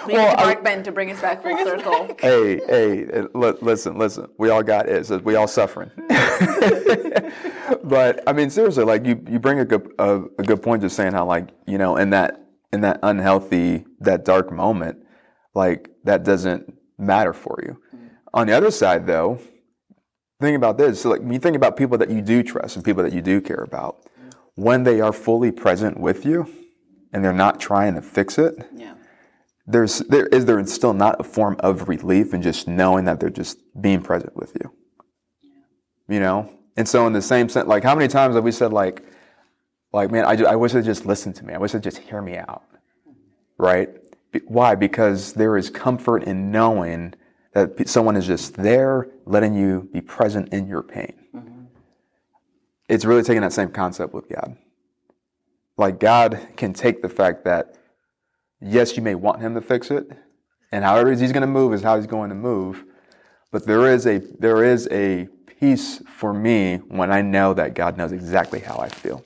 We 0.08 0.13
need 0.13 0.36
Mark 0.36 0.63
Ben 0.63 0.84
to 0.84 0.92
bring 0.92 1.12
us 1.12 1.22
back 1.22 1.44
full 1.44 1.58
circle. 1.63 2.16
hey, 2.20 2.60
hey, 2.68 3.06
uh, 3.12 3.28
li- 3.34 3.54
listen, 3.62 3.98
listen. 3.98 4.28
We 4.38 4.50
all 4.50 4.63
got 4.63 4.90
it. 4.90 5.06
So 5.06 5.18
we 5.20 5.36
all 5.36 5.48
suffering. 5.48 5.92
but 7.84 8.24
I 8.28 8.34
mean, 8.34 8.50
seriously, 8.50 8.84
like 8.84 9.06
you, 9.06 9.24
you 9.30 9.40
bring 9.40 9.60
a 9.60 9.66
good, 9.66 9.94
a, 10.00 10.24
a 10.38 10.44
good 10.44 10.62
point, 10.62 10.82
just 10.82 10.96
saying 10.96 11.13
how 11.13 11.25
like 11.25 11.50
you 11.68 11.78
know, 11.78 11.98
in 11.98 12.10
that, 12.12 12.44
in 12.72 12.82
that 12.82 13.00
unhealthy, 13.04 13.86
that 14.00 14.25
dark 14.25 14.51
moment, 14.51 14.98
like 15.54 15.90
that 16.04 16.24
doesn't 16.24 16.74
matter 16.98 17.34
for 17.34 17.60
you. 17.63 17.82
Mm. 17.96 18.10
On 18.34 18.48
the 18.48 18.54
other 18.54 18.72
side, 18.72 19.06
though, 19.08 19.40
think 20.40 20.56
about 20.56 20.78
this. 20.78 21.01
So, 21.01 21.10
like, 21.10 21.22
when 21.22 21.34
you 21.34 21.40
think 21.40 21.56
about 21.56 21.75
people 21.78 21.98
that 21.98 22.10
you 22.10 22.22
do 22.22 22.44
trust 22.44 22.75
and 22.75 22.86
people 22.86 23.04
that 23.04 23.13
you 23.13 23.22
do 23.22 23.42
care 23.42 23.63
about, 23.63 24.04
mm. 24.04 24.34
when 24.56 24.84
they 24.84 25.01
are 25.01 25.13
fully 25.13 25.51
present 25.51 26.00
with 26.00 26.25
you, 26.25 26.48
and 27.13 27.24
they're 27.24 27.34
not 27.34 27.60
trying 27.60 27.96
to 27.96 28.01
fix 28.01 28.38
it, 28.38 28.56
Yeah. 28.74 28.94
there's 29.68 30.00
there 30.00 30.28
is 30.28 30.46
there 30.46 30.66
still 30.66 30.94
not 30.94 31.20
a 31.20 31.24
form 31.24 31.56
of 31.60 31.90
relief 31.90 32.34
in 32.34 32.42
just 32.42 32.68
knowing 32.68 33.06
that 33.06 33.20
they're 33.20 33.30
just 33.30 33.58
being 33.80 34.01
present 34.01 34.36
with 34.36 34.56
you 34.60 34.72
you 36.08 36.20
know 36.20 36.51
and 36.78 36.88
so 36.88 37.06
in 37.08 37.13
the 37.13 37.22
same 37.22 37.48
sense 37.48 37.68
like 37.68 37.84
how 37.84 37.96
many 37.96 38.08
times 38.08 38.36
have 38.36 38.44
we 38.44 38.51
said 38.51 38.74
like 38.74 39.04
like 39.93 40.12
man 40.12 40.25
i, 40.25 40.33
I 40.43 40.55
wish 40.55 40.71
they'd 40.74 40.83
just 40.83 41.05
listen 41.05 41.33
to 41.33 41.45
me 41.45 41.53
i 41.53 41.57
wish 41.57 41.71
they'd 41.71 41.83
just 41.83 42.00
hear 42.00 42.21
me 42.21 42.38
out 42.38 42.63
right 43.57 43.89
Why? 44.45 44.75
Because 44.75 45.33
there 45.33 45.57
is 45.57 45.69
comfort 45.69 46.24
in 46.24 46.51
knowing 46.51 47.13
that 47.53 47.88
someone 47.89 48.15
is 48.15 48.25
just 48.25 48.53
there, 48.55 49.10
letting 49.25 49.53
you 49.53 49.89
be 49.91 50.00
present 50.01 50.53
in 50.53 50.67
your 50.67 50.81
pain. 50.81 51.13
Mm-hmm. 51.36 51.63
It's 52.88 53.03
really 53.03 53.24
taking 53.24 53.41
that 53.41 53.53
same 53.53 53.71
concept 53.71 54.13
with 54.13 54.29
God. 54.29 54.57
Like 55.77 56.00
God 56.00 56.39
can 56.55 56.74
take 56.74 57.01
the 57.01 57.10
fact 57.10 57.43
that, 57.43 57.75
yes, 58.62 58.95
you 58.95 59.03
may 59.03 59.15
want 59.15 59.41
Him 59.41 59.53
to 59.55 59.62
fix 59.62 59.91
it, 59.91 60.10
and 60.71 60.83
however 60.86 61.12
He's 61.13 61.31
going 61.31 61.41
to 61.41 61.48
move 61.48 61.74
is 61.74 61.81
how 61.81 61.98
He's 61.98 62.07
going 62.07 62.29
to 62.29 62.36
move. 62.36 62.86
But 63.51 63.65
there 63.65 63.91
is 63.93 64.07
a 64.07 64.19
there 64.39 64.63
is 64.63 64.88
a 64.91 65.27
peace 65.60 66.01
for 66.07 66.33
me 66.33 66.77
when 66.77 67.12
I 67.12 67.21
know 67.21 67.53
that 67.53 67.74
God 67.74 67.98
knows 67.98 68.13
exactly 68.13 68.60
how 68.60 68.77
I 68.77 68.88
feel. 68.88 69.25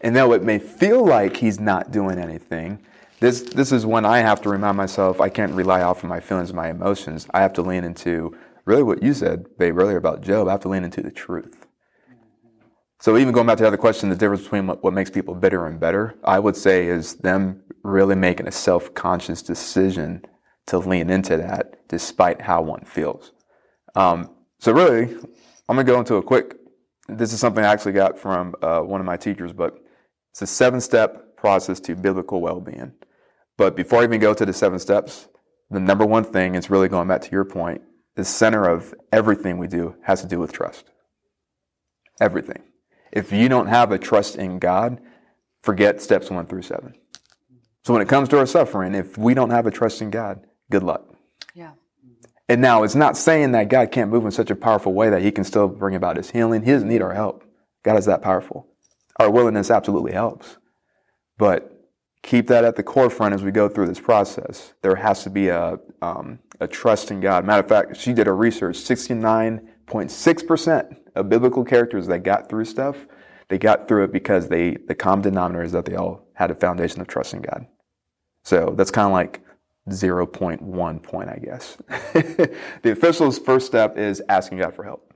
And 0.00 0.16
though 0.16 0.32
it 0.32 0.42
may 0.42 0.58
feel 0.58 1.04
like 1.04 1.36
He's 1.36 1.60
not 1.60 1.90
doing 1.90 2.18
anything, 2.18 2.84
this 3.20 3.42
this 3.42 3.70
is 3.70 3.84
when 3.84 4.04
I 4.06 4.18
have 4.18 4.40
to 4.42 4.48
remind 4.48 4.76
myself 4.76 5.20
I 5.20 5.28
can't 5.28 5.52
rely 5.52 5.82
off 5.82 6.02
of 6.02 6.08
my 6.08 6.20
feelings 6.20 6.50
and 6.50 6.56
my 6.56 6.70
emotions. 6.70 7.26
I 7.32 7.40
have 7.42 7.52
to 7.54 7.62
lean 7.62 7.84
into 7.84 8.36
really 8.64 8.82
what 8.82 9.02
you 9.02 9.12
said, 9.12 9.58
babe, 9.58 9.78
earlier 9.78 9.98
about 9.98 10.22
Job. 10.22 10.48
I 10.48 10.52
have 10.52 10.60
to 10.60 10.68
lean 10.68 10.84
into 10.84 11.02
the 11.02 11.10
truth. 11.10 11.66
So 12.98 13.16
even 13.16 13.32
going 13.32 13.46
back 13.46 13.56
to 13.58 13.62
the 13.62 13.68
other 13.68 13.78
question, 13.78 14.10
the 14.10 14.16
difference 14.16 14.42
between 14.42 14.66
what, 14.66 14.84
what 14.84 14.92
makes 14.92 15.10
people 15.10 15.34
bitter 15.34 15.66
and 15.66 15.80
better, 15.80 16.16
I 16.22 16.38
would 16.38 16.54
say 16.54 16.86
is 16.86 17.14
them 17.16 17.62
really 17.82 18.14
making 18.14 18.46
a 18.46 18.52
self-conscious 18.52 19.40
decision 19.40 20.22
to 20.66 20.78
lean 20.78 21.08
into 21.08 21.36
that 21.38 21.88
despite 21.88 22.42
how 22.42 22.60
one 22.62 22.84
feels. 22.84 23.32
Um, 23.94 24.30
so 24.58 24.72
really, 24.72 25.14
I'm 25.68 25.76
gonna 25.76 25.84
go 25.84 25.98
into 25.98 26.16
a 26.16 26.22
quick. 26.22 26.56
This 27.08 27.32
is 27.32 27.40
something 27.40 27.64
I 27.64 27.72
actually 27.72 27.92
got 27.92 28.18
from 28.18 28.54
uh, 28.62 28.80
one 28.80 29.00
of 29.00 29.06
my 29.06 29.16
teachers, 29.16 29.52
but 29.52 29.79
it's 30.30 30.42
a 30.42 30.46
seven-step 30.46 31.36
process 31.36 31.80
to 31.80 31.96
biblical 31.96 32.40
well-being. 32.40 32.92
But 33.56 33.76
before 33.76 34.00
I 34.00 34.04
even 34.04 34.20
go 34.20 34.34
to 34.34 34.46
the 34.46 34.52
seven 34.52 34.78
steps, 34.78 35.28
the 35.70 35.80
number 35.80 36.06
one 36.06 36.24
thing 36.24 36.54
is 36.54 36.70
really 36.70 36.88
going 36.88 37.08
back 37.08 37.22
to 37.22 37.30
your 37.30 37.44
point. 37.44 37.82
The 38.16 38.24
center 38.24 38.68
of 38.68 38.94
everything 39.12 39.58
we 39.58 39.68
do 39.68 39.94
has 40.02 40.20
to 40.22 40.26
do 40.26 40.38
with 40.38 40.52
trust. 40.52 40.90
Everything. 42.20 42.62
If 43.12 43.32
you 43.32 43.48
don't 43.48 43.68
have 43.68 43.92
a 43.92 43.98
trust 43.98 44.36
in 44.36 44.58
God, 44.58 45.00
forget 45.62 46.00
steps 46.00 46.30
one 46.30 46.46
through 46.46 46.62
seven. 46.62 46.94
So 47.84 47.92
when 47.92 48.02
it 48.02 48.08
comes 48.08 48.28
to 48.30 48.38
our 48.38 48.46
suffering, 48.46 48.94
if 48.94 49.16
we 49.16 49.34
don't 49.34 49.50
have 49.50 49.66
a 49.66 49.70
trust 49.70 50.02
in 50.02 50.10
God, 50.10 50.46
good 50.70 50.82
luck. 50.82 51.14
Yeah. 51.54 51.72
And 52.48 52.60
now 52.60 52.82
it's 52.82 52.94
not 52.94 53.16
saying 53.16 53.52
that 53.52 53.68
God 53.68 53.90
can't 53.90 54.10
move 54.10 54.24
in 54.24 54.30
such 54.32 54.50
a 54.50 54.56
powerful 54.56 54.92
way 54.92 55.08
that 55.10 55.22
he 55.22 55.30
can 55.30 55.44
still 55.44 55.68
bring 55.68 55.94
about 55.94 56.16
his 56.16 56.30
healing. 56.30 56.62
He 56.62 56.72
doesn't 56.72 56.88
need 56.88 57.02
our 57.02 57.14
help. 57.14 57.44
God 57.84 57.96
is 57.96 58.06
that 58.06 58.22
powerful. 58.22 58.66
Our 59.20 59.30
willingness 59.30 59.70
absolutely 59.70 60.12
helps. 60.12 60.56
But 61.36 61.86
keep 62.22 62.46
that 62.46 62.64
at 62.64 62.76
the 62.76 62.82
forefront 62.82 63.34
as 63.34 63.42
we 63.42 63.50
go 63.50 63.68
through 63.68 63.88
this 63.88 64.00
process. 64.00 64.72
There 64.80 64.96
has 64.96 65.22
to 65.24 65.30
be 65.30 65.48
a, 65.48 65.78
um, 66.00 66.38
a 66.58 66.66
trust 66.66 67.10
in 67.10 67.20
God. 67.20 67.44
Matter 67.44 67.62
of 67.62 67.68
fact, 67.68 67.98
she 67.98 68.14
did 68.14 68.28
a 68.28 68.32
research 68.32 68.76
69.6% 68.76 70.96
of 71.14 71.28
biblical 71.28 71.62
characters 71.64 72.06
that 72.06 72.20
got 72.20 72.48
through 72.48 72.64
stuff, 72.64 72.96
they 73.48 73.58
got 73.58 73.86
through 73.88 74.04
it 74.04 74.12
because 74.12 74.48
they 74.48 74.78
the 74.86 74.94
common 74.94 75.20
denominator 75.22 75.64
is 75.64 75.72
that 75.72 75.84
they 75.84 75.96
all 75.96 76.26
had 76.32 76.50
a 76.50 76.54
foundation 76.54 77.02
of 77.02 77.08
trust 77.08 77.34
in 77.34 77.42
God. 77.42 77.66
So 78.44 78.72
that's 78.74 78.90
kind 78.90 79.06
of 79.06 79.12
like 79.12 79.42
0.1 79.90 81.02
point, 81.02 81.28
I 81.28 81.36
guess. 81.36 81.76
the 82.82 82.92
official's 82.92 83.38
first 83.38 83.66
step 83.66 83.98
is 83.98 84.22
asking 84.30 84.56
God 84.58 84.74
for 84.74 84.84
help. 84.84 85.12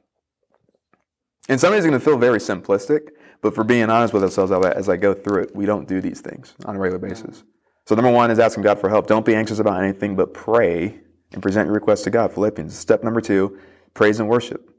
And 1.49 1.59
some 1.61 1.73
days 1.73 1.85
it's 1.85 1.87
going 1.87 1.99
to 1.99 2.05
feel 2.05 2.19
very 2.19 2.39
simplistic, 2.39 3.09
but 3.45 3.55
for 3.55 3.63
being 3.63 3.91
honest 3.91 4.15
with 4.15 4.23
ourselves 4.23 4.51
as 4.51 4.89
I 4.89 4.97
go 4.97 5.13
through 5.13 5.43
it, 5.43 5.55
we 5.55 5.67
don't 5.67 5.87
do 5.87 6.01
these 6.01 6.23
things 6.23 6.55
on 6.65 6.77
a 6.77 6.79
regular 6.79 6.99
basis. 6.99 7.45
So 7.85 7.95
number 7.95 8.11
one 8.11 8.31
is 8.31 8.39
asking 8.39 8.63
God 8.63 8.81
for 8.81 8.89
help. 8.89 9.07
Don't 9.07 9.27
be 9.27 9.35
anxious 9.35 9.59
about 9.59 9.83
anything, 9.83 10.17
but 10.17 10.33
pray 10.33 10.99
and 11.31 11.43
present 11.43 11.67
your 11.67 11.75
request 11.75 12.05
to 12.05 12.11
God. 12.11 12.33
Philippians. 12.33 12.75
Step 12.75 13.05
number 13.05 13.21
two, 13.21 13.59
praise 13.93 14.19
and 14.19 14.31
worship. 14.31 14.75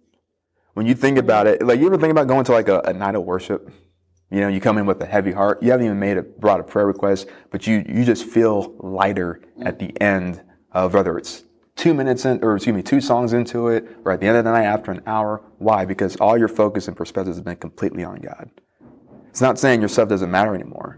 When 0.74 0.88
you 0.88 0.95
think 0.95 1.19
about 1.19 1.45
it, 1.45 1.62
like 1.62 1.79
you 1.79 1.86
ever 1.86 2.00
think 2.00 2.10
about 2.10 2.25
going 2.25 2.43
to 2.45 2.53
like 2.53 2.67
a, 2.67 2.79
a 2.79 2.93
night 2.93 3.13
of 3.13 3.22
worship? 3.22 3.72
You 4.31 4.39
know, 4.39 4.48
you 4.48 4.60
come 4.60 4.79
in 4.79 4.88
with 4.88 5.00
a 5.00 5.05
heavy 5.05 5.31
heart. 5.31 5.62
You 5.62 5.69
haven't 5.69 5.86
even 5.86 6.00
made 6.00 6.17
a 6.17 6.24
brought 6.24 6.60
a 6.60 6.63
prayer 6.63 6.88
request, 6.88 7.27
but 7.51 7.67
you 7.67 7.86
you 7.88 8.03
just 8.03 8.25
feel 8.25 8.74
lighter 8.79 9.41
at 9.62 9.77
the 9.77 9.95
end 10.01 10.41
of 10.72 10.95
whether 10.95 11.19
it's 11.19 11.43
two 11.75 11.94
minutes 11.94 12.25
in, 12.25 12.44
or 12.44 12.55
excuse 12.55 12.75
me, 12.75 12.82
two 12.82 13.01
songs 13.01 13.34
into 13.34 13.67
it, 13.67 13.86
or 14.05 14.12
at 14.12 14.20
the 14.20 14.27
end 14.27 14.38
of 14.38 14.46
the 14.46 14.51
night 14.51 14.63
after 14.63 14.91
an 14.91 15.01
hour. 15.05 15.41
Why? 15.58 15.86
Because 15.86 16.15
all 16.17 16.38
your 16.38 16.48
focus 16.48 16.88
and 16.88 16.96
perspective 16.96 17.34
has 17.36 17.44
been 17.44 17.58
completely 17.58 18.03
on 18.03 18.17
God. 18.17 18.50
It's 19.29 19.41
not 19.41 19.60
saying 19.60 19.82
your 19.82 19.89
stuff 19.89 20.08
doesn't 20.08 20.32
matter 20.32 20.55
anymore, 20.55 20.98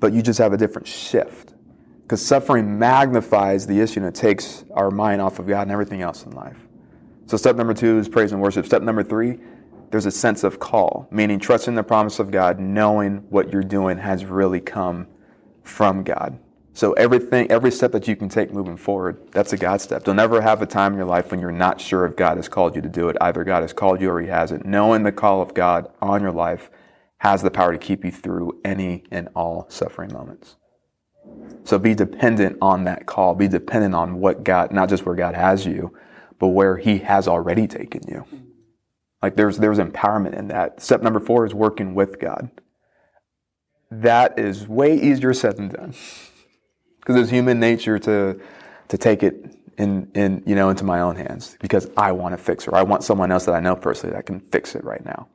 but 0.00 0.12
you 0.12 0.22
just 0.22 0.38
have 0.38 0.52
a 0.52 0.56
different 0.56 0.88
shift. 0.88 1.54
Because 2.02 2.20
suffering 2.20 2.78
magnifies 2.78 3.66
the 3.66 3.80
issue 3.80 4.00
and 4.00 4.08
it 4.08 4.14
takes 4.14 4.64
our 4.74 4.90
mind 4.90 5.20
off 5.20 5.38
of 5.38 5.46
God 5.46 5.62
and 5.62 5.70
everything 5.70 6.02
else 6.02 6.24
in 6.24 6.32
life. 6.32 6.58
So 7.26 7.36
step 7.36 7.56
number 7.56 7.72
two 7.72 7.98
is 7.98 8.08
praise 8.08 8.32
and 8.32 8.42
worship. 8.42 8.66
Step 8.66 8.82
number 8.82 9.04
three, 9.04 9.38
there's 9.90 10.06
a 10.06 10.10
sense 10.10 10.42
of 10.42 10.58
call, 10.58 11.06
meaning 11.10 11.38
trusting 11.38 11.74
the 11.74 11.82
promise 11.82 12.18
of 12.18 12.30
God, 12.30 12.58
knowing 12.58 13.18
what 13.30 13.52
you're 13.52 13.62
doing 13.62 13.96
has 13.98 14.24
really 14.24 14.60
come 14.60 15.06
from 15.62 16.02
God. 16.02 16.38
So 16.74 16.94
everything, 16.94 17.50
every 17.50 17.70
step 17.70 17.92
that 17.92 18.08
you 18.08 18.16
can 18.16 18.28
take 18.28 18.52
moving 18.52 18.78
forward, 18.78 19.30
that's 19.30 19.52
a 19.52 19.58
God 19.58 19.80
step. 19.80 20.04
Don't 20.04 20.18
ever 20.18 20.40
have 20.40 20.62
a 20.62 20.66
time 20.66 20.92
in 20.92 20.98
your 20.98 21.06
life 21.06 21.30
when 21.30 21.40
you're 21.40 21.52
not 21.52 21.80
sure 21.80 22.06
if 22.06 22.16
God 22.16 22.38
has 22.38 22.48
called 22.48 22.74
you 22.74 22.82
to 22.82 22.88
do 22.88 23.08
it. 23.10 23.16
Either 23.20 23.44
God 23.44 23.62
has 23.62 23.74
called 23.74 24.00
you 24.00 24.10
or 24.10 24.20
He 24.20 24.28
hasn't. 24.28 24.64
Knowing 24.64 25.02
the 25.02 25.12
call 25.12 25.42
of 25.42 25.52
God 25.52 25.90
on 26.00 26.22
your 26.22 26.32
life 26.32 26.70
has 27.18 27.42
the 27.42 27.50
power 27.50 27.72
to 27.72 27.78
keep 27.78 28.04
you 28.04 28.10
through 28.10 28.58
any 28.64 29.04
and 29.10 29.28
all 29.34 29.66
suffering 29.68 30.12
moments. 30.12 30.56
So 31.64 31.78
be 31.78 31.94
dependent 31.94 32.56
on 32.62 32.84
that 32.84 33.06
call. 33.06 33.34
Be 33.34 33.48
dependent 33.48 33.94
on 33.94 34.18
what 34.18 34.42
God, 34.42 34.72
not 34.72 34.88
just 34.88 35.04
where 35.04 35.14
God 35.14 35.34
has 35.34 35.66
you, 35.66 35.96
but 36.38 36.48
where 36.48 36.78
He 36.78 36.98
has 36.98 37.28
already 37.28 37.66
taken 37.66 38.00
you. 38.08 38.26
Like 39.22 39.36
there's 39.36 39.58
there's 39.58 39.78
empowerment 39.78 40.36
in 40.36 40.48
that. 40.48 40.82
Step 40.82 41.02
number 41.02 41.20
four 41.20 41.46
is 41.46 41.54
working 41.54 41.94
with 41.94 42.18
God. 42.18 42.50
That 43.90 44.38
is 44.38 44.66
way 44.66 44.98
easier 44.98 45.34
said 45.34 45.58
than 45.58 45.68
done. 45.68 45.94
Because 47.02 47.20
it's 47.20 47.30
human 47.30 47.60
nature 47.60 47.98
to 47.98 48.40
to 48.88 48.98
take 48.98 49.22
it 49.22 49.56
in 49.78 50.10
in 50.14 50.42
you 50.46 50.54
know 50.54 50.68
into 50.68 50.84
my 50.84 51.00
own 51.00 51.16
hands 51.16 51.56
because 51.60 51.90
I 51.96 52.12
want 52.12 52.32
to 52.32 52.38
fix 52.38 52.64
it. 52.64 52.70
Or 52.70 52.76
I 52.76 52.82
want 52.82 53.02
someone 53.04 53.32
else 53.32 53.44
that 53.46 53.54
I 53.54 53.60
know 53.60 53.76
personally 53.76 54.14
that 54.14 54.26
can 54.26 54.40
fix 54.40 54.74
it 54.74 54.84
right 54.84 55.04
now. 55.04 55.28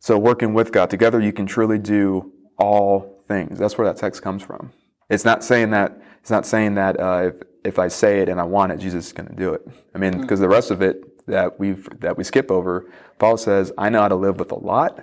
So 0.00 0.18
working 0.18 0.52
with 0.52 0.72
God 0.72 0.90
together, 0.90 1.20
you 1.20 1.32
can 1.32 1.46
truly 1.46 1.78
do 1.78 2.32
all 2.58 3.24
things. 3.26 3.58
That's 3.58 3.78
where 3.78 3.86
that 3.86 3.96
text 3.96 4.22
comes 4.22 4.42
from. 4.42 4.72
It's 5.08 5.24
not 5.24 5.42
saying 5.42 5.70
that 5.70 6.00
it's 6.20 6.30
not 6.30 6.46
saying 6.46 6.74
that 6.74 7.00
uh, 7.00 7.30
if 7.32 7.34
if 7.64 7.78
I 7.78 7.88
say 7.88 8.20
it 8.20 8.28
and 8.28 8.38
I 8.38 8.44
want 8.44 8.72
it, 8.72 8.78
Jesus 8.78 9.06
is 9.06 9.12
going 9.12 9.28
to 9.28 9.34
do 9.34 9.54
it. 9.54 9.66
I 9.94 9.98
mean, 9.98 10.20
because 10.20 10.40
the 10.40 10.48
rest 10.48 10.70
of 10.70 10.82
it 10.82 11.26
that 11.26 11.58
we 11.58 11.72
that 12.00 12.16
we 12.18 12.24
skip 12.24 12.50
over, 12.50 12.90
Paul 13.18 13.36
says, 13.36 13.72
"I 13.78 13.88
know 13.88 14.02
how 14.02 14.08
to 14.08 14.14
live 14.14 14.38
with 14.38 14.52
a 14.52 14.58
lot 14.58 15.02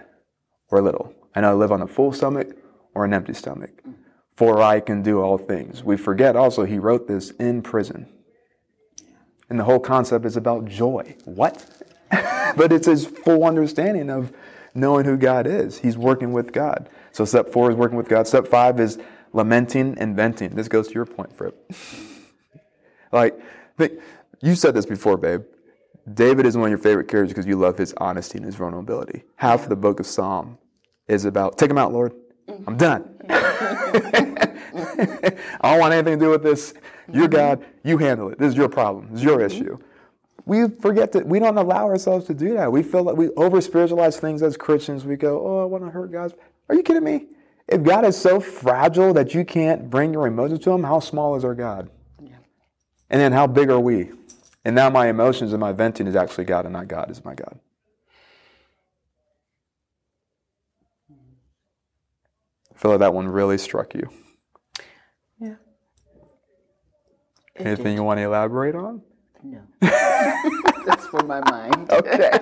or 0.69 0.79
a 0.79 0.81
little. 0.81 1.13
I 1.35 1.41
know 1.41 1.47
how 1.47 1.53
to 1.53 1.59
live 1.59 1.71
on 1.71 1.81
a 1.81 1.87
full 1.87 2.11
stomach 2.11 2.55
or 2.93 3.05
an 3.05 3.13
empty 3.13 3.33
stomach. 3.33 3.71
For 4.35 4.61
I 4.61 4.79
can 4.79 5.01
do 5.01 5.21
all 5.21 5.37
things." 5.37 5.83
We 5.83 5.97
forget 5.97 6.35
also 6.35 6.63
he 6.63 6.79
wrote 6.79 7.07
this 7.07 7.31
in 7.31 7.61
prison, 7.61 8.07
and 9.49 9.59
the 9.59 9.63
whole 9.63 9.79
concept 9.79 10.25
is 10.25 10.37
about 10.37 10.65
joy. 10.65 11.15
What? 11.25 11.65
but 12.55 12.71
it's 12.71 12.87
his 12.87 13.05
full 13.05 13.45
understanding 13.45 14.09
of 14.09 14.31
knowing 14.73 15.05
who 15.05 15.17
God 15.17 15.47
is. 15.47 15.79
He's 15.79 15.97
working 15.97 16.33
with 16.33 16.51
God. 16.51 16.89
So 17.11 17.25
step 17.25 17.49
four 17.49 17.69
is 17.69 17.75
working 17.75 17.97
with 17.97 18.07
God. 18.07 18.27
Step 18.27 18.47
five 18.47 18.79
is 18.79 18.99
lamenting 19.33 19.97
and 19.97 20.15
venting. 20.15 20.55
This 20.55 20.67
goes 20.67 20.87
to 20.89 20.93
your 20.93 21.05
point, 21.05 21.35
Fripp. 21.35 21.71
like, 23.11 23.39
think, 23.77 23.93
you 24.41 24.55
said 24.55 24.73
this 24.73 24.85
before, 24.85 25.17
babe. 25.17 25.43
David 26.13 26.45
is 26.45 26.57
one 26.57 26.65
of 26.65 26.71
your 26.71 26.79
favorite 26.79 27.07
characters 27.07 27.29
because 27.29 27.45
you 27.45 27.57
love 27.57 27.77
his 27.77 27.93
honesty 27.97 28.37
and 28.37 28.45
his 28.45 28.55
vulnerability. 28.55 29.23
Half 29.35 29.63
of 29.63 29.69
the 29.69 29.75
book 29.75 29.99
of 29.99 30.07
Psalm 30.07 30.57
is 31.07 31.25
about, 31.25 31.57
take 31.57 31.69
him 31.69 31.77
out, 31.77 31.93
Lord. 31.93 32.13
Mm-hmm. 32.47 32.69
I'm 32.69 32.77
done. 32.77 33.15
I 35.61 35.71
don't 35.71 35.79
want 35.79 35.93
anything 35.93 36.19
to 36.19 36.25
do 36.25 36.31
with 36.31 36.43
this. 36.43 36.73
You're 37.11 37.27
mm-hmm. 37.27 37.35
God. 37.35 37.65
You 37.83 37.97
handle 37.97 38.29
it. 38.29 38.39
This 38.39 38.49
is 38.49 38.55
your 38.55 38.69
problem. 38.69 39.07
This 39.11 39.19
is 39.19 39.23
your 39.23 39.39
mm-hmm. 39.39 39.63
issue. 39.63 39.77
We 40.45 40.67
forget 40.67 41.11
that 41.13 41.25
we 41.25 41.39
don't 41.39 41.57
allow 41.57 41.85
ourselves 41.85 42.25
to 42.25 42.33
do 42.33 42.53
that. 42.55 42.71
We 42.71 42.83
feel 42.83 43.03
like 43.03 43.15
we 43.15 43.29
over 43.29 43.61
spiritualize 43.61 44.19
things 44.19 44.41
as 44.41 44.57
Christians. 44.57 45.05
We 45.05 45.15
go, 45.15 45.39
oh, 45.45 45.61
I 45.61 45.65
want 45.65 45.83
to 45.83 45.91
hurt 45.91 46.11
God. 46.11 46.33
Are 46.69 46.75
you 46.75 46.83
kidding 46.83 47.03
me? 47.03 47.27
If 47.67 47.83
God 47.83 48.05
is 48.05 48.17
so 48.17 48.39
fragile 48.39 49.13
that 49.13 49.33
you 49.33 49.45
can't 49.45 49.89
bring 49.89 50.13
your 50.13 50.27
emotions 50.27 50.59
to 50.61 50.71
Him, 50.71 50.83
how 50.83 50.99
small 50.99 51.35
is 51.35 51.45
our 51.45 51.55
God? 51.55 51.89
Yeah. 52.19 52.35
And 53.09 53.21
then 53.21 53.31
how 53.31 53.47
big 53.47 53.69
are 53.69 53.79
we? 53.79 54.11
And 54.65 54.75
now 54.75 54.89
my 54.89 55.07
emotions 55.07 55.53
and 55.53 55.59
my 55.59 55.71
venting 55.71 56.07
is 56.07 56.15
actually 56.15 56.45
God 56.45 56.65
and 56.65 56.73
not 56.73 56.87
God 56.87 57.09
is 57.09 57.23
my 57.23 57.33
God. 57.33 57.59
I 62.70 62.70
feel 62.81 62.91
like 62.91 62.99
that 63.01 63.13
one 63.13 63.27
really 63.27 63.57
struck 63.57 63.93
you. 63.93 64.09
Yeah. 65.39 65.55
It 67.55 67.67
Anything 67.67 67.85
did. 67.85 67.95
you 67.95 68.03
want 68.03 68.17
to 68.17 68.23
elaborate 68.23 68.75
on? 68.75 69.01
No. 69.43 69.61
That's 70.85 71.05
for 71.05 71.23
my 71.23 71.39
mind. 71.49 71.91
Okay. 71.91 72.39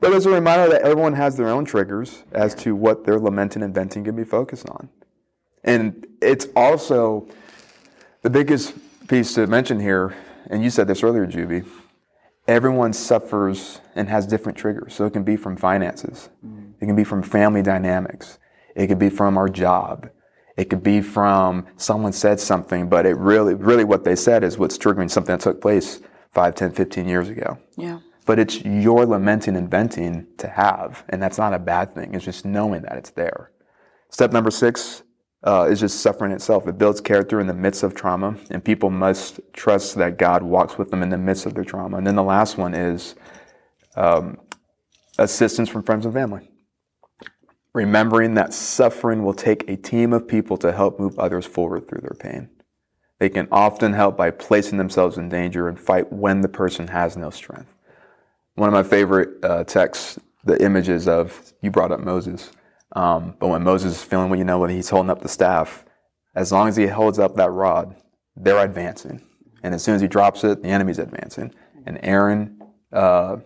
but 0.00 0.12
it's 0.12 0.26
a 0.26 0.30
reminder 0.30 0.68
that 0.70 0.82
everyone 0.82 1.14
has 1.14 1.36
their 1.36 1.48
own 1.48 1.64
triggers 1.64 2.24
as 2.32 2.54
to 2.56 2.74
what 2.74 3.04
their 3.04 3.18
lamenting 3.20 3.62
and 3.62 3.72
venting 3.72 4.04
can 4.04 4.16
be 4.16 4.24
focused 4.24 4.68
on. 4.68 4.88
And 5.62 6.06
it's 6.20 6.48
also 6.56 7.28
the 8.22 8.30
biggest 8.30 8.74
piece 9.06 9.34
to 9.34 9.46
mention 9.46 9.78
here, 9.78 10.16
and 10.48 10.64
you 10.64 10.70
said 10.70 10.88
this 10.88 11.02
earlier, 11.04 11.26
Juby. 11.26 11.64
Everyone 12.48 12.92
suffers 12.92 13.80
and 13.94 14.08
has 14.08 14.26
different 14.26 14.58
triggers. 14.58 14.94
So 14.94 15.04
it 15.06 15.12
can 15.12 15.22
be 15.22 15.36
from 15.36 15.56
finances, 15.56 16.28
mm-hmm. 16.44 16.61
It 16.82 16.86
can 16.86 16.96
be 16.96 17.04
from 17.04 17.22
family 17.22 17.62
dynamics, 17.62 18.38
it 18.74 18.88
could 18.88 18.98
be 18.98 19.08
from 19.08 19.38
our 19.38 19.48
job, 19.48 20.10
it 20.56 20.68
could 20.68 20.82
be 20.82 21.00
from 21.00 21.66
someone 21.76 22.12
said 22.12 22.40
something, 22.40 22.88
but 22.88 23.06
it 23.06 23.16
really, 23.16 23.54
really 23.54 23.84
what 23.84 24.04
they 24.04 24.16
said 24.16 24.44
is 24.44 24.58
what's 24.58 24.76
triggering 24.76 25.10
something 25.10 25.32
that 25.32 25.40
took 25.40 25.60
place 25.60 26.00
5, 26.32 26.54
10, 26.54 26.72
15 26.72 27.08
years 27.08 27.28
ago. 27.28 27.58
Yeah. 27.76 28.00
But 28.26 28.38
it's 28.38 28.62
your 28.62 29.06
lamenting 29.06 29.56
and 29.56 29.70
venting 29.70 30.26
to 30.38 30.48
have, 30.48 31.04
and 31.08 31.22
that's 31.22 31.38
not 31.38 31.54
a 31.54 31.58
bad 31.58 31.94
thing. 31.94 32.14
It's 32.14 32.24
just 32.24 32.44
knowing 32.44 32.82
that 32.82 32.96
it's 32.96 33.10
there. 33.10 33.50
Step 34.10 34.32
number 34.32 34.50
six 34.50 35.02
uh, 35.44 35.68
is 35.70 35.80
just 35.80 36.00
suffering 36.00 36.32
itself. 36.32 36.66
It 36.66 36.78
builds 36.78 37.00
character 37.00 37.40
in 37.40 37.46
the 37.46 37.54
midst 37.54 37.82
of 37.82 37.94
trauma, 37.94 38.36
and 38.50 38.62
people 38.62 38.90
must 38.90 39.40
trust 39.52 39.96
that 39.96 40.18
God 40.18 40.42
walks 40.42 40.78
with 40.78 40.90
them 40.90 41.02
in 41.02 41.10
the 41.10 41.18
midst 41.18 41.46
of 41.46 41.54
their 41.54 41.64
trauma. 41.64 41.96
And 41.96 42.06
then 42.06 42.16
the 42.16 42.22
last 42.22 42.58
one 42.58 42.74
is 42.74 43.14
um, 43.96 44.38
assistance 45.18 45.68
from 45.68 45.82
friends 45.82 46.04
and 46.04 46.14
family. 46.14 46.51
Remembering 47.74 48.34
that 48.34 48.52
suffering 48.52 49.24
will 49.24 49.34
take 49.34 49.68
a 49.68 49.76
team 49.76 50.12
of 50.12 50.28
people 50.28 50.56
to 50.58 50.72
help 50.72 51.00
move 51.00 51.18
others 51.18 51.46
forward 51.46 51.88
through 51.88 52.02
their 52.02 52.16
pain. 52.18 52.50
They 53.18 53.30
can 53.30 53.48
often 53.50 53.92
help 53.92 54.16
by 54.16 54.30
placing 54.30 54.78
themselves 54.78 55.16
in 55.16 55.28
danger 55.28 55.68
and 55.68 55.78
fight 55.78 56.12
when 56.12 56.40
the 56.40 56.48
person 56.48 56.88
has 56.88 57.16
no 57.16 57.30
strength. 57.30 57.72
One 58.56 58.68
of 58.68 58.74
my 58.74 58.82
favorite 58.82 59.42
uh, 59.42 59.64
texts, 59.64 60.18
the 60.44 60.62
images 60.62 61.08
of, 61.08 61.54
you 61.62 61.70
brought 61.70 61.92
up 61.92 62.00
Moses. 62.00 62.50
Um, 62.94 63.36
but 63.38 63.48
when 63.48 63.62
Moses 63.62 63.92
is 63.92 64.02
feeling, 64.02 64.28
what 64.28 64.38
you 64.38 64.44
know, 64.44 64.58
when 64.58 64.70
he's 64.70 64.90
holding 64.90 65.08
up 65.08 65.22
the 65.22 65.28
staff, 65.28 65.84
as 66.34 66.52
long 66.52 66.68
as 66.68 66.76
he 66.76 66.86
holds 66.86 67.18
up 67.18 67.36
that 67.36 67.50
rod, 67.50 67.94
they're 68.36 68.62
advancing. 68.62 69.22
And 69.62 69.74
as 69.74 69.82
soon 69.82 69.94
as 69.94 70.00
he 70.00 70.08
drops 70.08 70.44
it, 70.44 70.62
the 70.62 70.68
enemy's 70.68 70.98
advancing. 70.98 71.54
And 71.86 71.98
Aaron, 72.02 72.60
uh, 72.92 73.36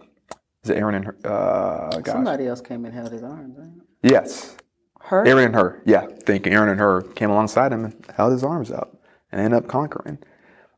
is 0.65 0.71
it 0.71 0.79
Aaron 0.79 0.95
and 0.97 1.05
Hur? 1.05 1.17
Uh. 1.25 2.03
Somebody 2.05 2.47
else 2.47 2.61
came 2.61 2.85
and 2.87 2.95
held 2.95 3.13
his 3.13 3.23
arms. 3.23 3.57
Right? 3.59 3.76
Yes. 4.07 4.57
Hur? 5.01 5.27
Aaron 5.27 5.47
and 5.47 5.55
Hur. 5.55 5.83
Yeah. 5.85 6.07
Think 6.07 6.47
Aaron 6.47 6.69
and 6.69 6.81
Hur 6.81 7.03
came 7.03 7.31
alongside 7.31 7.73
him 7.73 7.85
and 7.85 8.07
held 8.17 8.33
his 8.33 8.45
arms 8.45 8.71
out 8.71 8.97
and 9.31 9.41
ended 9.41 9.65
up 9.65 9.69
conquering. 9.69 10.19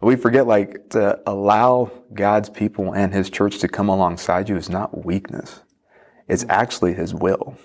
But 0.00 0.06
we 0.06 0.16
forget, 0.16 0.47
like, 0.47 0.90
to 0.90 1.20
allow 1.26 1.90
God's 2.14 2.49
people 2.49 2.92
and 2.94 3.12
his 3.12 3.30
church 3.30 3.58
to 3.58 3.68
come 3.68 3.88
alongside 3.88 4.49
you 4.49 4.56
is 4.56 4.70
not 4.70 5.04
weakness. 5.04 5.61
It's 6.28 6.44
actually 6.49 6.94
his 6.94 7.14
will. 7.14 7.56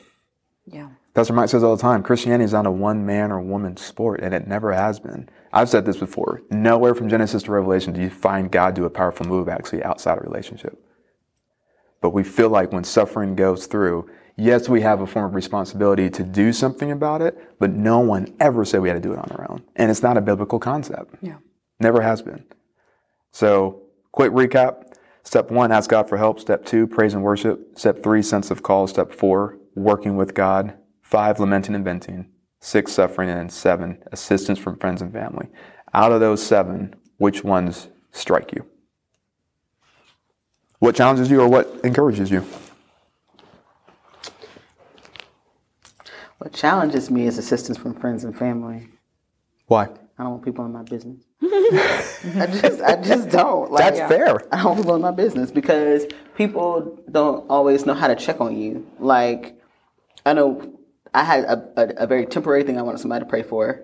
Yeah. 0.65 0.89
Pastor 1.13 1.33
Mike 1.33 1.49
says 1.49 1.63
all 1.63 1.75
the 1.75 1.81
time, 1.81 2.01
Christianity 2.01 2.45
is 2.45 2.53
not 2.53 2.65
a 2.65 2.71
one 2.71 3.05
man 3.05 3.31
or 3.31 3.39
woman 3.39 3.77
sport, 3.77 4.21
and 4.21 4.33
it 4.33 4.47
never 4.47 4.73
has 4.73 4.99
been. 4.99 5.29
I've 5.51 5.69
said 5.69 5.85
this 5.85 5.97
before. 5.97 6.41
Nowhere 6.49 6.95
from 6.95 7.07
Genesis 7.07 7.43
to 7.43 7.51
Revelation 7.51 7.93
do 7.93 8.01
you 8.01 8.09
find 8.09 8.49
God 8.49 8.73
do 8.73 8.85
a 8.85 8.89
powerful 8.89 9.27
move 9.27 9.47
actually 9.47 9.83
outside 9.83 10.17
a 10.17 10.21
relationship. 10.21 10.83
But 12.01 12.11
we 12.11 12.23
feel 12.23 12.49
like 12.49 12.71
when 12.71 12.83
suffering 12.83 13.35
goes 13.35 13.67
through, 13.67 14.09
yes, 14.35 14.69
we 14.69 14.81
have 14.81 15.01
a 15.01 15.07
form 15.07 15.25
of 15.25 15.35
responsibility 15.35 16.09
to 16.09 16.23
do 16.23 16.53
something 16.53 16.91
about 16.91 17.21
it, 17.21 17.57
but 17.59 17.71
no 17.71 17.99
one 17.99 18.33
ever 18.39 18.65
said 18.65 18.81
we 18.81 18.89
had 18.89 18.95
to 18.95 18.99
do 18.99 19.13
it 19.13 19.19
on 19.19 19.31
our 19.31 19.49
own. 19.51 19.63
And 19.75 19.91
it's 19.91 20.03
not 20.03 20.17
a 20.17 20.21
biblical 20.21 20.59
concept. 20.59 21.15
Yeah. 21.21 21.37
Never 21.79 22.01
has 22.01 22.21
been. 22.21 22.45
So, 23.31 23.83
quick 24.11 24.31
recap. 24.31 24.93
Step 25.23 25.51
one, 25.51 25.71
ask 25.71 25.89
God 25.89 26.09
for 26.09 26.17
help. 26.17 26.39
Step 26.39 26.65
two, 26.65 26.85
praise 26.85 27.13
and 27.13 27.23
worship. 27.23 27.77
Step 27.77 28.03
three, 28.03 28.21
sense 28.21 28.51
of 28.51 28.61
call. 28.61 28.87
Step 28.87 29.13
four, 29.13 29.57
working 29.75 30.17
with 30.17 30.33
God. 30.33 30.73
Five, 31.01 31.39
lamenting 31.39 31.75
and 31.75 31.85
venting. 31.85 32.29
Six, 32.59 32.91
suffering. 32.91 33.29
And 33.29 33.51
seven, 33.51 34.03
assistance 34.11 34.59
from 34.59 34.77
friends 34.77 35.01
and 35.01 35.11
family. 35.11 35.47
Out 35.93 36.11
of 36.11 36.19
those 36.19 36.45
seven, 36.45 36.95
which 37.17 37.43
ones 37.43 37.87
strike 38.11 38.51
you? 38.53 38.65
What 40.79 40.95
challenges 40.95 41.31
you 41.31 41.39
or 41.41 41.47
what 41.47 41.79
encourages 41.83 42.29
you? 42.29 42.45
What 46.43 46.51
challenges 46.51 47.09
me 47.09 47.25
is 47.25 47.37
assistance 47.37 47.77
from 47.77 47.93
friends 47.93 48.25
and 48.25 48.37
family. 48.37 48.89
Why? 49.67 49.83
I 50.17 50.23
don't 50.23 50.31
want 50.31 50.43
people 50.43 50.65
in 50.65 50.73
my 50.73 50.83
business. 50.83 51.23
I 51.41 52.47
just, 52.51 52.81
I 52.81 53.01
just 53.01 53.29
don't. 53.29 53.71
Like, 53.71 53.95
That's 53.95 54.11
fair. 54.11 54.41
I 54.51 54.57
don't 54.57 54.65
want 54.65 54.79
people 54.79 54.95
in 54.95 55.01
my 55.01 55.11
business 55.11 55.51
because 55.51 56.05
people 56.35 56.99
don't 57.09 57.49
always 57.49 57.85
know 57.85 57.93
how 57.93 58.09
to 58.09 58.15
check 58.17 58.41
on 58.41 58.57
you. 58.57 58.85
Like, 58.99 59.57
I 60.25 60.33
know 60.33 60.77
I 61.13 61.23
had 61.23 61.45
a, 61.45 61.63
a, 61.77 62.03
a 62.03 62.07
very 62.07 62.25
temporary 62.25 62.63
thing 62.63 62.77
I 62.77 62.81
wanted 62.81 62.99
somebody 62.99 63.23
to 63.23 63.29
pray 63.29 63.43
for, 63.43 63.81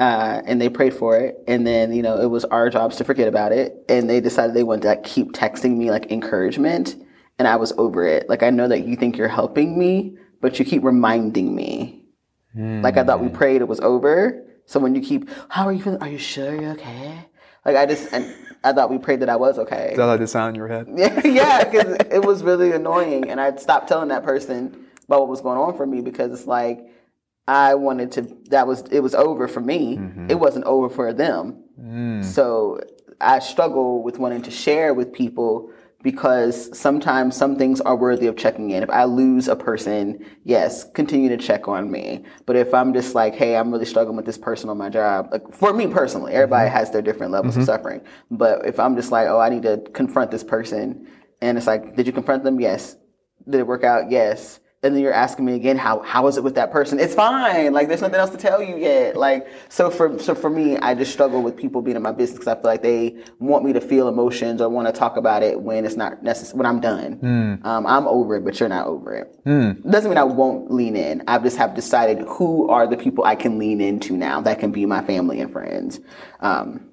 uh, 0.00 0.42
and 0.44 0.60
they 0.60 0.68
prayed 0.68 0.94
for 0.94 1.16
it, 1.16 1.36
and 1.46 1.64
then 1.64 1.92
you 1.92 2.02
know 2.02 2.20
it 2.20 2.26
was 2.26 2.44
our 2.46 2.70
jobs 2.70 2.96
to 2.96 3.04
forget 3.04 3.28
about 3.28 3.52
it, 3.52 3.84
and 3.88 4.10
they 4.10 4.20
decided 4.20 4.56
they 4.56 4.64
wanted 4.64 4.82
to 4.82 4.88
like, 4.88 5.04
keep 5.04 5.30
texting 5.30 5.76
me 5.76 5.92
like 5.92 6.10
encouragement, 6.10 6.96
and 7.38 7.46
I 7.46 7.54
was 7.54 7.70
over 7.78 8.04
it. 8.04 8.28
Like, 8.28 8.42
I 8.42 8.50
know 8.50 8.66
that 8.66 8.84
you 8.84 8.96
think 8.96 9.16
you're 9.16 9.28
helping 9.28 9.78
me, 9.78 10.16
but 10.40 10.58
you 10.58 10.64
keep 10.64 10.82
reminding 10.82 11.54
me. 11.54 11.99
Like 12.54 12.96
I 12.96 13.04
thought 13.04 13.20
we 13.20 13.28
hmm. 13.28 13.36
prayed, 13.36 13.60
it 13.60 13.68
was 13.68 13.80
over. 13.80 14.44
So 14.66 14.80
when 14.80 14.94
you 14.94 15.00
keep, 15.00 15.28
how 15.48 15.64
are 15.66 15.72
you 15.72 15.82
feeling? 15.82 16.02
Are 16.02 16.08
you 16.08 16.18
sure 16.18 16.60
you're 16.60 16.72
okay? 16.72 17.26
Like 17.64 17.76
I 17.76 17.86
just, 17.86 18.12
and 18.12 18.34
I 18.64 18.72
thought 18.72 18.90
we 18.90 18.98
prayed 18.98 19.20
that 19.20 19.28
I 19.28 19.36
was 19.36 19.58
okay. 19.58 19.90
Is 19.92 19.96
that 19.96 20.06
like 20.06 20.20
the 20.20 20.26
sound 20.26 20.50
in 20.50 20.54
your 20.56 20.68
head? 20.68 20.86
Yeah, 20.96 21.26
yeah, 21.26 21.64
because 21.64 21.96
it 22.10 22.24
was 22.24 22.42
really 22.42 22.72
annoying, 22.72 23.30
and 23.30 23.40
I 23.40 23.54
stopped 23.56 23.88
telling 23.88 24.08
that 24.08 24.24
person 24.24 24.86
about 25.06 25.20
what 25.20 25.28
was 25.28 25.40
going 25.40 25.58
on 25.58 25.76
for 25.76 25.86
me 25.86 26.00
because 26.00 26.32
it's 26.32 26.46
like 26.46 26.80
I 27.46 27.74
wanted 27.74 28.12
to. 28.12 28.22
That 28.50 28.66
was 28.66 28.82
it 28.90 29.00
was 29.00 29.14
over 29.14 29.48
for 29.48 29.60
me. 29.60 29.96
Mm-hmm. 29.96 30.30
It 30.30 30.38
wasn't 30.38 30.64
over 30.66 30.88
for 30.88 31.12
them. 31.12 31.64
Hmm. 31.80 32.22
So 32.22 32.80
I 33.20 33.38
struggle 33.38 34.02
with 34.02 34.18
wanting 34.18 34.42
to 34.42 34.50
share 34.50 34.94
with 34.94 35.12
people 35.12 35.70
because 36.02 36.76
sometimes 36.78 37.36
some 37.36 37.56
things 37.56 37.80
are 37.80 37.96
worthy 37.96 38.26
of 38.26 38.36
checking 38.36 38.70
in. 38.70 38.82
If 38.82 38.90
I 38.90 39.04
lose 39.04 39.48
a 39.48 39.56
person, 39.56 40.24
yes, 40.44 40.84
continue 40.92 41.28
to 41.28 41.36
check 41.36 41.68
on 41.68 41.90
me. 41.90 42.24
But 42.46 42.56
if 42.56 42.72
I'm 42.72 42.94
just 42.94 43.14
like, 43.14 43.34
hey, 43.34 43.56
I'm 43.56 43.70
really 43.70 43.84
struggling 43.84 44.16
with 44.16 44.24
this 44.24 44.38
person 44.38 44.70
on 44.70 44.78
my 44.78 44.88
job, 44.88 45.28
like 45.30 45.52
for 45.54 45.72
me 45.72 45.86
personally, 45.86 46.32
everybody 46.32 46.68
mm-hmm. 46.68 46.78
has 46.78 46.90
their 46.90 47.02
different 47.02 47.32
levels 47.32 47.56
of 47.56 47.62
mm-hmm. 47.62 47.66
suffering. 47.66 48.00
But 48.30 48.66
if 48.66 48.80
I'm 48.80 48.96
just 48.96 49.12
like, 49.12 49.28
oh, 49.28 49.40
I 49.40 49.48
need 49.50 49.62
to 49.64 49.82
confront 49.92 50.30
this 50.30 50.44
person, 50.44 51.06
and 51.42 51.58
it's 51.58 51.66
like, 51.66 51.96
did 51.96 52.06
you 52.06 52.12
confront 52.12 52.44
them? 52.44 52.60
Yes. 52.60 52.96
Did 53.48 53.60
it 53.60 53.66
work 53.66 53.84
out? 53.84 54.10
Yes. 54.10 54.59
And 54.82 54.94
then 54.94 55.02
you're 55.02 55.12
asking 55.12 55.44
me 55.44 55.54
again, 55.56 55.76
how 55.76 56.00
how 56.00 56.26
is 56.26 56.38
it 56.38 56.44
with 56.44 56.54
that 56.54 56.72
person? 56.72 56.98
It's 56.98 57.14
fine. 57.14 57.74
Like 57.74 57.88
there's 57.88 58.00
nothing 58.00 58.18
else 58.18 58.30
to 58.30 58.38
tell 58.38 58.62
you 58.62 58.78
yet. 58.78 59.14
Like 59.14 59.46
so 59.68 59.90
for 59.90 60.18
so 60.18 60.34
for 60.34 60.48
me, 60.48 60.78
I 60.78 60.94
just 60.94 61.12
struggle 61.12 61.42
with 61.42 61.54
people 61.54 61.82
being 61.82 61.96
in 61.96 62.02
my 62.02 62.12
business 62.12 62.38
because 62.38 62.48
I 62.48 62.54
feel 62.54 62.70
like 62.70 62.82
they 62.82 63.22
want 63.38 63.62
me 63.62 63.74
to 63.74 63.80
feel 63.80 64.08
emotions 64.08 64.62
or 64.62 64.70
want 64.70 64.88
to 64.88 64.92
talk 64.92 65.18
about 65.18 65.42
it 65.42 65.60
when 65.60 65.84
it's 65.84 65.96
not 65.96 66.22
necessary 66.22 66.56
when 66.56 66.66
I'm 66.66 66.80
done. 66.80 67.18
Um, 67.64 67.86
I'm 67.86 68.08
over 68.08 68.36
it, 68.36 68.44
but 68.44 68.58
you're 68.58 68.70
not 68.70 68.86
over 68.86 69.14
it. 69.14 69.44
Doesn't 69.90 70.08
mean 70.10 70.16
I 70.16 70.24
won't 70.24 70.70
lean 70.70 70.96
in. 70.96 71.24
I 71.26 71.38
just 71.38 71.58
have 71.58 71.74
decided 71.74 72.20
who 72.26 72.70
are 72.70 72.86
the 72.86 72.96
people 72.96 73.24
I 73.24 73.34
can 73.34 73.58
lean 73.58 73.82
into 73.82 74.16
now 74.16 74.40
that 74.40 74.60
can 74.60 74.72
be 74.72 74.86
my 74.86 75.04
family 75.04 75.40
and 75.40 75.52
friends. 75.52 76.00
Um, 76.40 76.86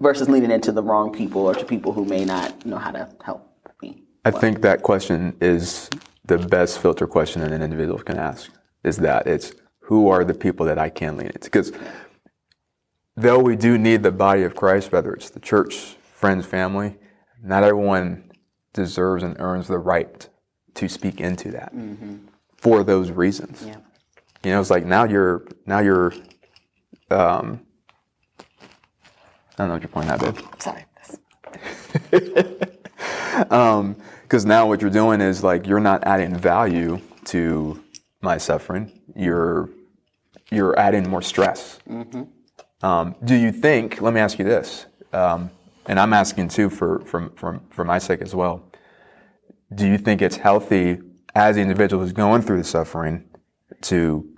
versus 0.00 0.28
leaning 0.28 0.50
into 0.50 0.72
the 0.72 0.82
wrong 0.82 1.12
people 1.12 1.42
or 1.42 1.54
to 1.54 1.64
people 1.64 1.92
who 1.92 2.04
may 2.04 2.24
not 2.24 2.66
know 2.66 2.78
how 2.78 2.90
to 2.90 3.08
help 3.24 3.54
me. 3.82 4.02
I 4.24 4.30
think 4.30 4.62
that 4.62 4.82
question 4.82 5.36
is 5.40 5.90
the 6.24 6.38
best 6.38 6.78
filter 6.78 7.06
question 7.06 7.42
that 7.42 7.52
an 7.52 7.62
individual 7.62 7.98
can 7.98 8.18
ask. 8.18 8.50
Is 8.82 8.96
that 8.98 9.26
it's 9.26 9.52
who 9.80 10.08
are 10.08 10.24
the 10.24 10.34
people 10.34 10.66
that 10.66 10.78
I 10.78 10.88
can 10.88 11.16
lean 11.16 11.28
into? 11.28 11.40
Because 11.40 11.72
though 13.16 13.38
we 13.38 13.56
do 13.56 13.78
need 13.78 14.02
the 14.02 14.12
body 14.12 14.42
of 14.42 14.54
Christ, 14.54 14.92
whether 14.92 15.12
it's 15.12 15.30
the 15.30 15.40
church, 15.40 15.96
friends, 16.14 16.46
family, 16.46 16.96
not 17.42 17.62
everyone 17.62 18.30
deserves 18.72 19.22
and 19.22 19.36
earns 19.38 19.68
the 19.68 19.78
right 19.78 20.28
to 20.74 20.88
speak 20.88 21.20
into 21.20 21.50
that 21.52 21.72
for 22.56 22.82
those 22.82 23.10
reasons. 23.10 23.62
Yeah. 23.64 23.76
You 24.42 24.52
know, 24.52 24.60
it's 24.60 24.70
like 24.70 24.84
now 24.84 25.04
you're 25.04 25.46
now 25.66 25.78
you're. 25.80 26.12
Um, 27.10 27.60
I 29.56 29.66
don't 29.66 29.68
know 29.68 29.74
what 29.74 29.82
you're 29.82 29.88
pointing 29.88 30.10
at, 30.10 30.20
babe. 30.20 30.38
Sorry. 30.58 30.84
because 34.34 34.44
now 34.44 34.66
what 34.66 34.80
you're 34.80 34.90
doing 34.90 35.20
is 35.20 35.44
like 35.44 35.64
you're 35.64 35.78
not 35.78 36.02
adding 36.02 36.34
value 36.34 37.00
to 37.24 37.80
my 38.20 38.36
suffering. 38.36 38.90
You're 39.14 39.70
you're 40.50 40.76
adding 40.76 41.08
more 41.08 41.22
stress. 41.22 41.78
Um, 42.82 43.14
do 43.22 43.36
you 43.36 43.52
think? 43.52 44.00
Let 44.00 44.12
me 44.12 44.18
ask 44.18 44.36
you 44.40 44.44
this, 44.44 44.86
um, 45.12 45.52
and 45.86 46.00
I'm 46.00 46.12
asking 46.12 46.48
too 46.48 46.68
for 46.68 46.98
for 47.04 47.30
for 47.36 47.60
for 47.70 47.84
my 47.84 48.00
sake 48.00 48.22
as 48.22 48.34
well. 48.34 48.72
Do 49.72 49.86
you 49.86 49.98
think 49.98 50.20
it's 50.20 50.36
healthy 50.36 50.98
as 51.36 51.54
the 51.54 51.62
individual 51.62 52.02
who's 52.02 52.12
going 52.12 52.42
through 52.42 52.58
the 52.58 52.64
suffering 52.64 53.30
to, 53.82 54.28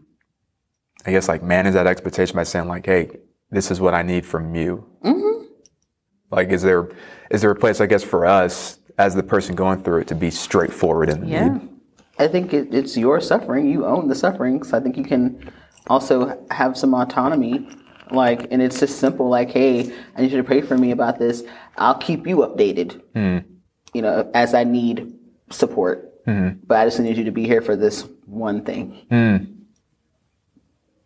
I 1.07 1.11
guess, 1.11 1.27
like 1.27 1.43
manage 1.43 1.73
that 1.73 1.87
expectation 1.87 2.37
by 2.37 2.43
saying 2.43 2.69
like, 2.69 2.85
"Hey, 2.85 3.17
this 3.51 3.71
is 3.71 3.81
what 3.81 3.95
I 3.95 4.03
need 4.03 4.27
from 4.27 4.55
you." 4.55 4.85
Like, 6.31 6.51
is 6.51 6.61
there 6.61 6.91
is 7.31 7.41
there 7.41 7.51
a 7.51 7.57
place, 7.57 7.81
I 7.81 7.87
guess, 7.87 8.05
for 8.05 8.27
us 8.27 8.79
as 8.99 9.15
the 9.15 9.23
person 9.23 9.55
going 9.55 9.83
through 9.83 10.01
it 10.01 10.09
to 10.09 10.15
be 10.15 10.31
straightforward 10.31 11.09
in 11.09 11.21
the 11.21 11.27
Yeah. 11.27 11.49
need? 11.49 11.69
I 12.19 12.29
think 12.29 12.55
it, 12.55 12.73
it's 12.75 12.97
your 12.97 13.21
suffering. 13.21 13.69
You 13.69 13.85
own 13.85 14.09
the 14.09 14.15
suffering. 14.15 14.63
So 14.63 14.77
I 14.77 14.81
think 14.81 14.97
you 14.97 15.05
can 15.05 15.51
also 15.89 16.39
have 16.51 16.77
some 16.77 16.95
autonomy. 16.95 17.69
Like, 18.11 18.47
and 18.51 18.63
it's 18.63 18.81
just 18.81 18.99
simple. 18.99 19.29
Like, 19.29 19.51
hey, 19.51 19.93
I 20.17 20.23
need 20.23 20.31
you 20.31 20.39
to 20.39 20.45
pray 20.45 20.63
for 20.63 20.79
me 20.79 20.93
about 20.93 21.19
this. 21.19 21.43
I'll 21.77 21.99
keep 21.99 22.27
you 22.27 22.37
updated. 22.39 23.03
Hmm. 23.15 23.39
You 23.93 24.03
know, 24.03 24.31
as 24.35 24.55
I 24.55 24.65
need 24.65 25.13
support. 25.51 26.13
Hmm. 26.25 26.51
But 26.67 26.79
I 26.79 26.85
just 26.87 27.01
need 27.01 27.17
you 27.17 27.25
to 27.25 27.31
be 27.33 27.45
here 27.47 27.61
for 27.63 27.77
this 27.77 28.07
one 28.25 28.63
thing. 28.63 29.05
Hmm. 29.11 29.37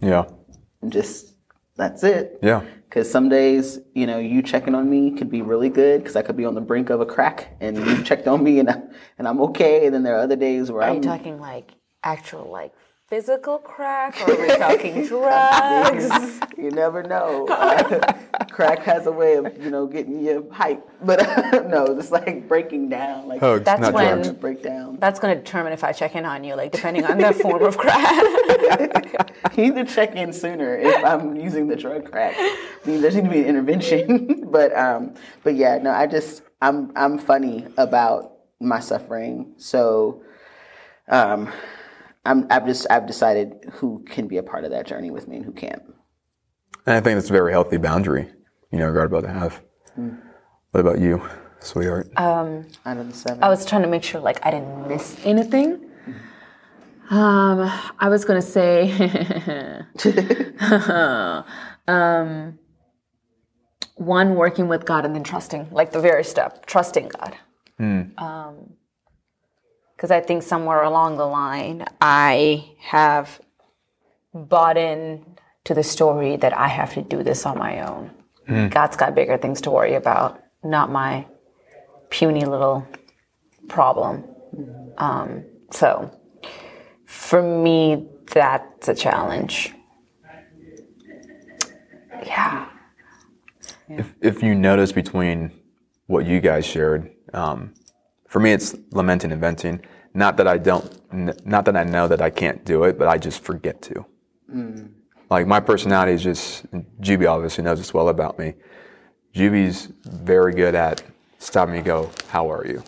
Yeah. 0.01 0.25
And 0.83 0.93
just 0.93 1.35
that's 1.77 2.05
it. 2.05 2.39
Yeah. 2.43 2.63
Because 2.91 3.09
some 3.09 3.29
days, 3.29 3.79
you 3.95 4.05
know, 4.05 4.19
you 4.19 4.43
checking 4.43 4.75
on 4.75 4.91
me 4.91 5.13
could 5.13 5.31
be 5.31 5.43
really 5.43 5.69
good 5.69 6.03
because 6.03 6.17
I 6.17 6.23
could 6.23 6.37
be 6.37 6.45
on 6.45 6.57
the 6.57 6.61
brink 6.61 6.91
of 6.91 7.01
a 7.01 7.07
crack, 7.07 7.57
and 7.61 7.77
you 7.77 8.03
checked 8.05 8.27
on 8.27 8.43
me, 8.43 8.59
and 8.59 8.69
I, 8.69 8.83
and 9.17 9.29
I'm 9.29 9.41
okay. 9.43 9.87
And 9.87 9.95
then 9.95 10.03
there 10.03 10.17
are 10.17 10.23
other 10.23 10.35
days 10.35 10.73
where 10.73 10.83
Are 10.83 10.91
I'm 10.91 10.97
you 10.97 11.03
talking 11.03 11.39
like 11.39 11.71
actual 12.03 12.51
like 12.51 12.73
physical 13.15 13.59
crack, 13.59 14.17
or 14.27 14.33
are 14.33 14.41
we 14.41 14.47
talking 14.57 15.05
drugs? 15.09 16.41
you 16.57 16.71
never 16.71 17.03
know. 17.03 17.45
crack 18.53 18.79
has 18.81 19.07
a 19.07 19.13
way 19.13 19.35
of 19.35 19.61
you 19.63 19.69
know 19.69 19.87
getting 19.87 20.25
you 20.25 20.49
hype, 20.53 20.89
but 21.03 21.19
no, 21.69 21.95
just 21.97 22.13
like 22.13 22.47
breaking 22.49 22.89
down, 22.89 23.27
like 23.27 23.41
Hugs, 23.41 23.65
That's 23.65 23.81
not 23.81 23.93
when- 23.93 24.23
drugs. 24.23 24.31
break 24.39 24.63
down. 24.63 24.97
That's 25.01 25.19
going 25.19 25.37
to 25.37 25.43
determine 25.43 25.73
if 25.73 25.83
I 25.83 25.93
check 25.93 26.15
in 26.15 26.25
on 26.25 26.45
you, 26.45 26.55
like 26.55 26.71
depending 26.73 27.05
on 27.05 27.19
the 27.19 27.33
form 27.33 27.63
of 27.65 27.77
crack. 27.77 29.57
You 29.57 29.73
need 29.73 29.87
to 29.87 29.93
check 29.93 30.15
in 30.15 30.33
sooner 30.33 30.77
if 30.77 31.05
I'm 31.05 31.35
using 31.37 31.67
the 31.67 31.77
drug 31.77 32.11
crack. 32.11 32.35
I 32.39 32.57
mean, 32.87 33.01
there 33.03 33.11
needs 33.11 33.25
to 33.25 33.31
be 33.31 33.41
an 33.41 33.47
intervention, 33.47 34.49
but 34.51 34.75
um, 34.77 35.15
but 35.43 35.57
yeah, 35.57 35.79
no, 35.79 35.91
I 35.91 36.07
just 36.07 36.43
I'm 36.63 36.93
I'm 36.97 37.19
funny 37.19 37.67
about 37.77 38.35
my 38.61 38.79
suffering, 38.79 39.55
so 39.57 40.23
um, 41.09 41.51
I'm 42.25 42.47
I've 42.51 42.67
just 42.67 42.87
I've 42.91 43.07
decided 43.07 43.53
who 43.73 44.05
can 44.09 44.29
be 44.29 44.37
a 44.37 44.43
part 44.43 44.65
of 44.65 44.71
that 44.71 44.87
journey 44.87 45.11
with 45.11 45.29
me 45.29 45.37
and 45.37 45.45
who 45.45 45.53
can't. 45.53 45.83
And 46.87 46.97
I 46.97 47.01
think 47.01 47.17
that's 47.17 47.31
a 47.31 47.33
very 47.33 47.53
healthy 47.53 47.77
boundary, 47.77 48.29
you 48.71 48.79
know, 48.79 48.93
God 48.93 49.05
about 49.05 49.23
to 49.23 49.33
have. 49.33 49.63
What 50.71 50.81
about 50.81 51.01
you, 51.01 51.23
sweetheart? 51.61 52.11
Uh, 52.17 52.63
Out 52.87 52.97
of 52.97 53.09
the 53.09 53.15
seven, 53.15 53.43
I 53.43 53.49
was 53.49 53.67
trying 53.67 53.83
to 53.83 53.89
make 53.89 54.03
sure 54.03 54.21
like 54.21 54.45
I 54.45 54.51
didn't 54.51 54.89
miss 54.89 55.17
anything. 55.25 55.87
Um, 57.11 57.69
I 57.99 58.09
was 58.09 58.25
gonna 58.25 58.41
say, 58.41 58.91
um, 61.89 62.59
one 63.97 64.37
working 64.37 64.69
with 64.69 64.87
God 64.87 65.05
and 65.05 65.15
then 65.15 65.25
trusting, 65.25 65.69
like 65.73 65.91
the 65.91 66.01
very 66.01 66.23
step, 66.23 66.67
trusting 66.67 67.09
God. 67.09 67.37
Um, 68.19 68.75
because 70.01 70.11
I 70.11 70.23
think 70.23 70.43
somewhere 70.43 70.83
along 70.83 71.19
the 71.19 71.27
line 71.27 71.85
I 72.01 72.71
have 72.79 73.39
bought 74.33 74.79
in 74.79 75.37
to 75.65 75.75
the 75.75 75.83
story 75.83 76.37
that 76.37 76.57
I 76.57 76.69
have 76.69 76.95
to 76.95 77.03
do 77.03 77.23
this 77.23 77.45
on 77.45 77.59
my 77.59 77.87
own. 77.87 78.11
God's 78.71 78.97
got 78.97 79.15
bigger 79.15 79.37
things 79.37 79.61
to 79.61 79.71
worry 79.71 79.97
about, 79.97 80.43
not 80.65 80.91
my 80.91 81.27
puny 82.09 82.47
little 82.47 82.89
problem. 83.69 84.25
Um, 84.97 85.45
so 85.71 86.11
for 87.05 87.43
me, 87.43 88.09
that's 88.33 88.89
a 88.89 88.95
challenge. 88.95 89.75
Yeah. 92.25 92.69
if, 93.87 94.15
if 94.23 94.43
you 94.43 94.55
notice 94.55 94.93
between 94.93 95.53
what 96.07 96.25
you 96.25 96.41
guys 96.41 96.65
shared, 96.65 97.11
um, 97.35 97.75
for 98.31 98.39
me 98.39 98.53
it's 98.53 98.77
lamenting 98.93 99.33
and 99.33 99.41
venting. 99.41 99.85
Not 100.15 100.37
that 100.39 100.47
I 100.47 100.57
don't, 100.57 100.89
not 101.45 101.65
that 101.65 101.77
I 101.77 101.85
know 101.85 102.07
that 102.09 102.23
I 102.23 102.31
can't 102.31 102.65
do 102.65 102.85
it, 102.85 102.97
but 102.97 103.09
I 103.09 103.19
just 103.19 103.43
forget 103.43 103.83
to. 103.83 104.07
Hmm. 104.51 104.87
Like 105.29 105.47
my 105.47 105.61
personality 105.61 106.13
is 106.13 106.23
just, 106.23 106.71
Juby 107.01 107.29
obviously 107.29 107.65
knows 107.65 107.79
this 107.79 107.93
well 107.93 108.09
about 108.09 108.39
me. 108.39 108.55
Juby's 109.35 109.89
very 110.05 110.55
good 110.55 110.75
at 110.75 111.03
stopping 111.39 111.75
me 111.75 111.81
go, 111.81 112.11
how 112.29 112.51
are 112.51 112.65
you? 112.67 112.83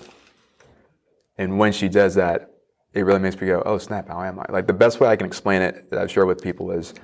And 1.38 1.58
when 1.58 1.72
she 1.72 1.88
does 1.88 2.14
that, 2.14 2.50
it 2.94 3.02
really 3.02 3.20
makes 3.20 3.40
me 3.40 3.48
go, 3.48 3.62
oh 3.66 3.78
snap, 3.78 4.08
how 4.08 4.22
am 4.22 4.38
I? 4.38 4.46
Like 4.48 4.68
the 4.68 4.72
best 4.72 5.00
way 5.00 5.08
I 5.08 5.16
can 5.16 5.26
explain 5.26 5.60
it 5.60 5.90
that 5.90 5.98
I've 5.98 6.10
shared 6.10 6.28
with 6.28 6.40
people 6.40 6.70
is 6.70 6.94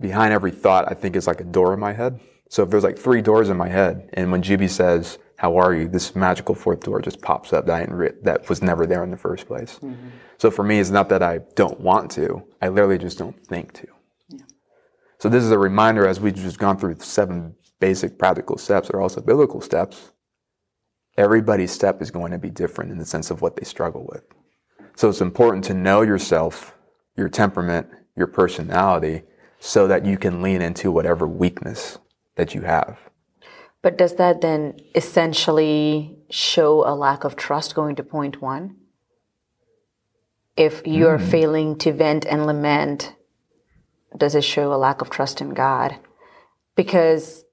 behind 0.00 0.34
every 0.34 0.50
thought, 0.50 0.90
I 0.90 0.94
think 0.94 1.16
is 1.16 1.26
like 1.26 1.40
a 1.40 1.44
door 1.44 1.72
in 1.72 1.80
my 1.80 1.94
head. 1.94 2.20
So 2.50 2.62
if 2.62 2.68
there's 2.68 2.84
like 2.84 2.98
three 2.98 3.22
doors 3.22 3.48
in 3.48 3.56
my 3.56 3.68
head, 3.68 4.10
and 4.14 4.30
when 4.30 4.42
Juby 4.42 4.68
says, 4.68 5.18
how 5.40 5.56
are 5.56 5.74
you? 5.74 5.88
This 5.88 6.14
magical 6.14 6.54
fourth 6.54 6.80
door 6.80 7.00
just 7.00 7.22
pops 7.22 7.54
up 7.54 7.64
that 7.64 7.74
I 7.74 7.80
didn't 7.80 7.94
re- 7.94 8.12
that 8.24 8.46
was 8.50 8.60
never 8.60 8.86
there 8.86 9.02
in 9.02 9.10
the 9.10 9.16
first 9.16 9.46
place. 9.46 9.78
Mm-hmm. 9.82 10.08
So 10.36 10.50
for 10.50 10.62
me, 10.62 10.78
it's 10.78 10.90
not 10.90 11.08
that 11.08 11.22
I 11.22 11.38
don't 11.54 11.80
want 11.80 12.10
to. 12.10 12.42
I 12.60 12.68
literally 12.68 12.98
just 12.98 13.16
don't 13.16 13.42
think 13.46 13.72
to. 13.72 13.86
So 15.18 15.30
this 15.30 15.42
is 15.42 15.50
a 15.50 15.58
reminder 15.58 16.06
as 16.06 16.20
we've 16.20 16.34
just 16.34 16.58
gone 16.58 16.76
through 16.76 16.96
seven 16.98 17.54
basic 17.78 18.18
practical 18.18 18.58
steps 18.58 18.88
that 18.88 18.94
are 18.94 19.00
also 19.00 19.22
biblical 19.22 19.62
steps. 19.62 20.12
Everybody's 21.16 21.72
step 21.72 22.02
is 22.02 22.10
going 22.10 22.32
to 22.32 22.38
be 22.38 22.50
different 22.50 22.92
in 22.92 22.98
the 22.98 23.06
sense 23.06 23.30
of 23.30 23.40
what 23.40 23.56
they 23.56 23.64
struggle 23.64 24.06
with. 24.12 24.24
So 24.94 25.08
it's 25.08 25.22
important 25.22 25.64
to 25.64 25.74
know 25.74 26.02
yourself, 26.02 26.74
your 27.16 27.30
temperament, 27.30 27.86
your 28.14 28.26
personality, 28.26 29.22
so 29.58 29.88
that 29.88 30.04
you 30.04 30.18
can 30.18 30.42
lean 30.42 30.60
into 30.60 30.92
whatever 30.92 31.26
weakness 31.26 31.96
that 32.36 32.54
you 32.54 32.60
have. 32.60 33.09
But 33.82 33.96
does 33.96 34.16
that 34.16 34.40
then 34.40 34.78
essentially 34.94 36.18
show 36.28 36.86
a 36.86 36.94
lack 36.94 37.24
of 37.24 37.36
trust 37.36 37.74
going 37.74 37.96
to 37.96 38.02
point 38.02 38.42
one? 38.42 38.76
If 40.56 40.82
you're 40.86 41.18
hmm. 41.18 41.30
failing 41.30 41.78
to 41.78 41.92
vent 41.92 42.26
and 42.26 42.46
lament, 42.46 43.14
does 44.16 44.34
it 44.34 44.44
show 44.44 44.72
a 44.72 44.76
lack 44.76 45.00
of 45.00 45.08
trust 45.08 45.40
in 45.40 45.50
God? 45.50 45.96
Because 46.76 47.44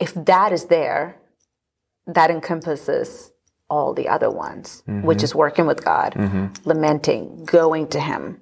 if 0.00 0.12
that 0.14 0.52
is 0.52 0.66
there, 0.66 1.20
that 2.06 2.30
encompasses 2.30 3.32
all 3.68 3.94
the 3.94 4.08
other 4.08 4.30
ones, 4.30 4.82
which 4.86 5.18
mm-hmm. 5.18 5.24
is 5.24 5.34
working 5.34 5.66
with 5.66 5.84
God, 5.84 6.14
mm-hmm. 6.14 6.46
lamenting, 6.64 7.44
going 7.44 7.88
to 7.88 8.00
Him, 8.00 8.40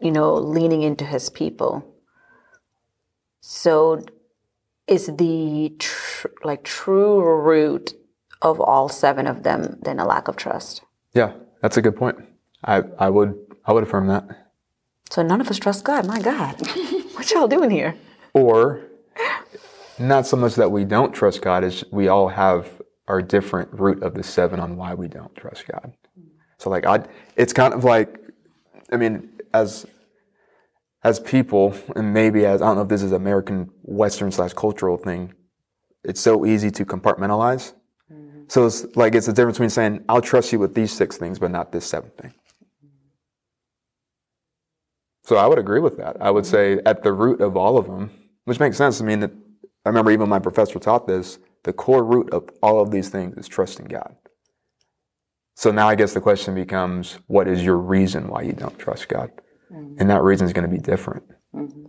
you 0.00 0.12
know, 0.12 0.34
leaning 0.34 0.82
into 0.82 1.04
His 1.04 1.30
people. 1.30 1.84
So 3.40 4.04
is 4.86 5.06
the 5.06 5.74
tr- 5.78 6.28
like 6.44 6.64
true 6.64 7.22
root 7.22 7.94
of 8.40 8.60
all 8.60 8.88
seven 8.88 9.26
of 9.26 9.42
them 9.42 9.78
than 9.82 9.98
a 9.98 10.06
lack 10.06 10.28
of 10.28 10.36
trust? 10.36 10.82
Yeah, 11.14 11.32
that's 11.60 11.76
a 11.76 11.82
good 11.82 11.96
point. 11.96 12.18
I, 12.64 12.82
I 12.98 13.10
would 13.10 13.38
I 13.64 13.72
would 13.72 13.82
affirm 13.82 14.06
that. 14.08 14.48
So 15.10 15.22
none 15.22 15.40
of 15.40 15.48
us 15.48 15.58
trust 15.58 15.84
God. 15.84 16.06
My 16.06 16.20
God, 16.20 16.54
what 17.14 17.30
y'all 17.30 17.48
doing 17.48 17.70
here? 17.70 17.96
Or 18.34 18.82
not 19.98 20.26
so 20.26 20.36
much 20.36 20.54
that 20.56 20.70
we 20.70 20.84
don't 20.84 21.12
trust 21.12 21.42
God, 21.42 21.64
is 21.64 21.84
we 21.90 22.08
all 22.08 22.28
have 22.28 22.80
our 23.08 23.20
different 23.20 23.72
root 23.72 24.02
of 24.02 24.14
the 24.14 24.22
seven 24.22 24.58
on 24.58 24.76
why 24.76 24.94
we 24.94 25.08
don't 25.08 25.34
trust 25.36 25.66
God. 25.66 25.92
So 26.58 26.70
like 26.70 26.86
I 26.86 27.04
it's 27.36 27.52
kind 27.52 27.74
of 27.74 27.84
like 27.84 28.18
I 28.92 28.96
mean, 28.96 29.28
as 29.54 29.86
as 31.04 31.18
people, 31.18 31.74
and 31.96 32.14
maybe 32.14 32.46
as 32.46 32.62
I 32.62 32.66
don't 32.66 32.76
know 32.76 32.82
if 32.82 32.88
this 32.88 33.02
is 33.02 33.12
American 33.12 33.70
Western 33.82 34.30
slash 34.30 34.52
cultural 34.52 34.96
thing, 34.96 35.34
it's 36.04 36.20
so 36.20 36.46
easy 36.46 36.70
to 36.70 36.84
compartmentalize. 36.84 37.74
Mm-hmm. 38.12 38.42
So 38.48 38.66
it's 38.66 38.84
like 38.96 39.14
it's 39.14 39.26
the 39.26 39.32
difference 39.32 39.56
between 39.56 39.70
saying, 39.70 40.04
I'll 40.08 40.20
trust 40.20 40.52
you 40.52 40.58
with 40.58 40.74
these 40.74 40.92
six 40.92 41.16
things, 41.16 41.38
but 41.38 41.50
not 41.50 41.72
this 41.72 41.86
seventh 41.86 42.16
thing. 42.16 42.30
Mm-hmm. 42.84 42.96
So 45.24 45.36
I 45.36 45.46
would 45.46 45.58
agree 45.58 45.80
with 45.80 45.96
that. 45.98 46.16
I 46.20 46.30
would 46.30 46.44
mm-hmm. 46.44 46.78
say 46.78 46.82
at 46.86 47.02
the 47.02 47.12
root 47.12 47.40
of 47.40 47.56
all 47.56 47.78
of 47.78 47.86
them, 47.86 48.10
which 48.44 48.60
makes 48.60 48.76
sense. 48.76 49.00
I 49.00 49.04
mean, 49.04 49.24
I 49.24 49.88
remember 49.88 50.10
even 50.12 50.28
my 50.28 50.38
professor 50.38 50.78
taught 50.78 51.06
this. 51.06 51.38
The 51.64 51.72
core 51.72 52.04
root 52.04 52.30
of 52.30 52.48
all 52.62 52.80
of 52.80 52.90
these 52.90 53.08
things 53.08 53.36
is 53.36 53.48
trusting 53.48 53.86
God. 53.86 54.16
So 55.54 55.70
now 55.70 55.88
I 55.88 55.94
guess 55.94 56.14
the 56.14 56.20
question 56.20 56.54
becomes, 56.54 57.18
what 57.26 57.46
is 57.46 57.64
your 57.64 57.76
reason 57.76 58.28
why 58.28 58.42
you 58.42 58.52
don't 58.52 58.76
trust 58.78 59.08
God? 59.08 59.30
And 59.72 60.10
that 60.10 60.22
reason 60.22 60.46
is 60.46 60.52
going 60.52 60.68
to 60.68 60.74
be 60.74 60.80
different. 60.80 61.24
Mm-hmm. 61.54 61.86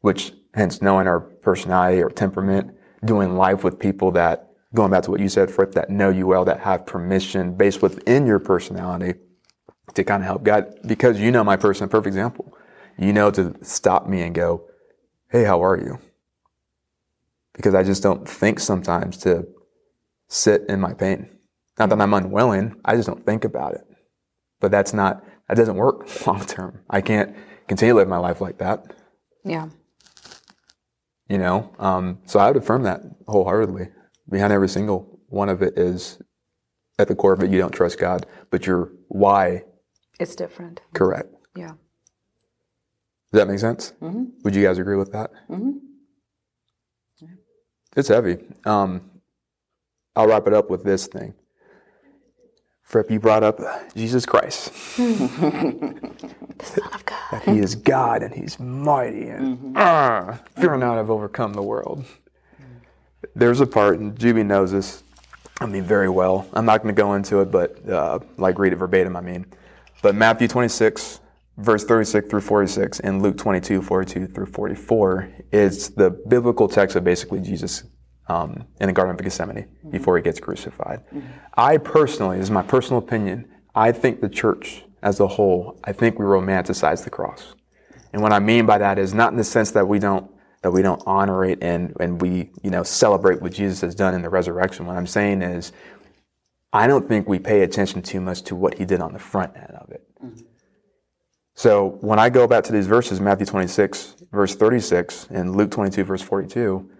Which, 0.00 0.32
hence, 0.54 0.82
knowing 0.82 1.06
our 1.06 1.20
personality 1.20 2.02
or 2.02 2.10
temperament, 2.10 2.74
doing 3.04 3.36
life 3.36 3.64
with 3.64 3.78
people 3.78 4.10
that, 4.12 4.50
going 4.74 4.90
back 4.90 5.04
to 5.04 5.10
what 5.10 5.20
you 5.20 5.28
said, 5.28 5.50
Fripp, 5.50 5.72
that 5.72 5.88
know 5.88 6.10
you 6.10 6.26
well, 6.26 6.44
that 6.44 6.60
have 6.60 6.84
permission 6.84 7.54
based 7.56 7.80
within 7.80 8.26
your 8.26 8.38
personality 8.38 9.14
to 9.94 10.04
kind 10.04 10.22
of 10.22 10.26
help 10.26 10.42
God. 10.42 10.74
Because 10.86 11.20
you 11.20 11.30
know 11.30 11.44
my 11.44 11.56
person, 11.56 11.88
perfect 11.88 12.08
example. 12.08 12.56
You 12.98 13.12
know 13.12 13.30
to 13.30 13.54
stop 13.62 14.08
me 14.08 14.22
and 14.22 14.34
go, 14.34 14.68
hey, 15.30 15.44
how 15.44 15.62
are 15.64 15.78
you? 15.78 15.98
Because 17.54 17.74
I 17.74 17.82
just 17.82 18.02
don't 18.02 18.28
think 18.28 18.58
sometimes 18.58 19.16
to 19.18 19.46
sit 20.28 20.62
in 20.68 20.80
my 20.80 20.92
pain. 20.92 21.30
Not 21.78 21.88
that 21.90 22.00
I'm 22.00 22.14
unwilling, 22.14 22.80
I 22.84 22.96
just 22.96 23.08
don't 23.08 23.24
think 23.24 23.44
about 23.44 23.74
it. 23.74 23.84
But 24.60 24.70
that's 24.70 24.92
not, 24.92 25.24
that 25.48 25.56
doesn't 25.56 25.76
work 25.76 26.06
long 26.26 26.44
term. 26.44 26.80
I 26.90 27.00
can't 27.00 27.34
continue 27.68 27.92
to 27.94 27.96
live 27.98 28.08
my 28.08 28.18
life 28.18 28.40
like 28.40 28.58
that, 28.58 28.94
Yeah. 29.44 29.68
you 31.28 31.38
know? 31.38 31.72
Um, 31.78 32.18
so 32.26 32.38
I 32.38 32.48
would 32.48 32.56
affirm 32.56 32.82
that 32.84 33.00
wholeheartedly. 33.26 33.88
Behind 34.28 34.52
every 34.52 34.68
single 34.68 35.18
one 35.28 35.48
of 35.48 35.62
it 35.62 35.78
is, 35.78 36.18
at 36.98 37.08
the 37.08 37.14
core 37.14 37.32
of 37.32 37.42
it, 37.42 37.50
you 37.50 37.58
don't 37.58 37.72
trust 37.72 37.98
God, 37.98 38.26
but 38.50 38.66
your 38.66 38.90
why 39.08 39.64
It's 40.20 40.34
different. 40.36 40.80
correct. 40.94 41.28
Yeah. 41.56 41.72
Does 43.32 43.40
that 43.40 43.48
make 43.48 43.58
sense? 43.58 43.92
Mm-hmm. 44.00 44.24
Would 44.44 44.54
you 44.54 44.62
guys 44.64 44.78
agree 44.78 44.96
with 44.96 45.12
that? 45.12 45.30
Mm-hmm. 45.50 45.78
It's 47.96 48.08
heavy. 48.08 48.38
Um, 48.64 49.10
I'll 50.16 50.26
wrap 50.26 50.46
it 50.48 50.52
up 50.52 50.68
with 50.70 50.82
this 50.84 51.06
thing. 51.06 51.34
Fripp, 52.94 53.10
you 53.10 53.18
brought 53.18 53.42
up 53.42 53.58
Jesus 53.96 54.24
Christ. 54.24 54.72
The 54.96 55.02
Son 56.62 56.84
of 56.92 57.04
God. 57.04 57.18
that 57.32 57.42
he 57.44 57.58
is 57.58 57.74
God 57.74 58.22
and 58.22 58.32
he's 58.32 58.60
mighty 58.60 59.30
and 59.30 59.76
ah, 59.76 60.38
fear 60.54 60.76
not, 60.76 60.96
I've 60.96 61.10
overcome 61.10 61.54
the 61.54 61.62
world. 61.62 62.04
There's 63.34 63.60
a 63.60 63.66
part, 63.66 63.98
and 63.98 64.16
Juby 64.16 64.46
knows 64.46 64.70
this, 64.70 65.02
I 65.60 65.66
mean, 65.66 65.82
very 65.82 66.08
well. 66.08 66.46
I'm 66.52 66.64
not 66.64 66.84
going 66.84 66.94
to 66.94 67.02
go 67.02 67.14
into 67.14 67.40
it, 67.40 67.50
but 67.50 67.84
uh, 67.88 68.20
like 68.36 68.60
read 68.60 68.72
it 68.72 68.76
verbatim, 68.76 69.16
I 69.16 69.22
mean. 69.22 69.44
But 70.00 70.14
Matthew 70.14 70.46
26, 70.46 71.18
verse 71.56 71.84
36 71.84 72.28
through 72.28 72.42
46, 72.42 73.00
and 73.00 73.20
Luke 73.20 73.36
22, 73.36 73.82
42 73.82 74.28
through 74.28 74.46
44 74.46 75.32
is 75.50 75.90
the 75.90 76.10
biblical 76.10 76.68
text 76.68 76.94
of 76.94 77.02
basically 77.02 77.40
Jesus 77.40 77.82
um, 78.28 78.64
in 78.80 78.86
the 78.86 78.92
Garden 78.92 79.14
of 79.14 79.22
Gethsemane 79.22 79.56
mm-hmm. 79.56 79.90
before 79.90 80.16
he 80.16 80.22
gets 80.22 80.40
crucified. 80.40 81.06
Mm-hmm. 81.08 81.20
I 81.56 81.76
personally, 81.78 82.38
this 82.38 82.44
is 82.44 82.50
my 82.50 82.62
personal 82.62 82.98
opinion, 82.98 83.48
I 83.74 83.92
think 83.92 84.20
the 84.20 84.28
church 84.28 84.84
as 85.02 85.20
a 85.20 85.26
whole, 85.26 85.78
I 85.84 85.92
think 85.92 86.18
we 86.18 86.24
romanticize 86.24 87.04
the 87.04 87.10
cross. 87.10 87.54
And 88.12 88.22
what 88.22 88.32
I 88.32 88.38
mean 88.38 88.64
by 88.64 88.78
that 88.78 88.98
is 88.98 89.12
not 89.12 89.32
in 89.32 89.38
the 89.38 89.44
sense 89.44 89.70
that 89.72 89.86
we 89.86 89.98
don't 89.98 90.30
that 90.62 90.70
we 90.70 90.80
don't 90.80 91.02
honor 91.04 91.44
it 91.44 91.58
and, 91.62 91.94
and 92.00 92.22
we, 92.22 92.50
you 92.62 92.70
know, 92.70 92.82
celebrate 92.82 93.42
what 93.42 93.52
Jesus 93.52 93.82
has 93.82 93.94
done 93.94 94.14
in 94.14 94.22
the 94.22 94.30
resurrection. 94.30 94.86
What 94.86 94.96
I'm 94.96 95.06
saying 95.06 95.42
is 95.42 95.72
I 96.72 96.86
don't 96.86 97.06
think 97.06 97.28
we 97.28 97.38
pay 97.38 97.64
attention 97.64 98.00
too 98.00 98.18
much 98.18 98.40
to 98.44 98.56
what 98.56 98.78
he 98.78 98.86
did 98.86 99.02
on 99.02 99.12
the 99.12 99.18
front 99.18 99.54
end 99.56 99.72
of 99.78 99.90
it. 99.90 100.08
Mm-hmm. 100.24 100.46
So 101.54 101.98
when 102.00 102.18
I 102.18 102.30
go 102.30 102.46
back 102.46 102.64
to 102.64 102.72
these 102.72 102.86
verses, 102.86 103.20
Matthew 103.20 103.44
26, 103.44 104.16
verse 104.32 104.56
36, 104.56 105.28
and 105.30 105.54
Luke 105.54 105.70
22, 105.70 106.02
verse 106.02 106.22
42, 106.22 106.90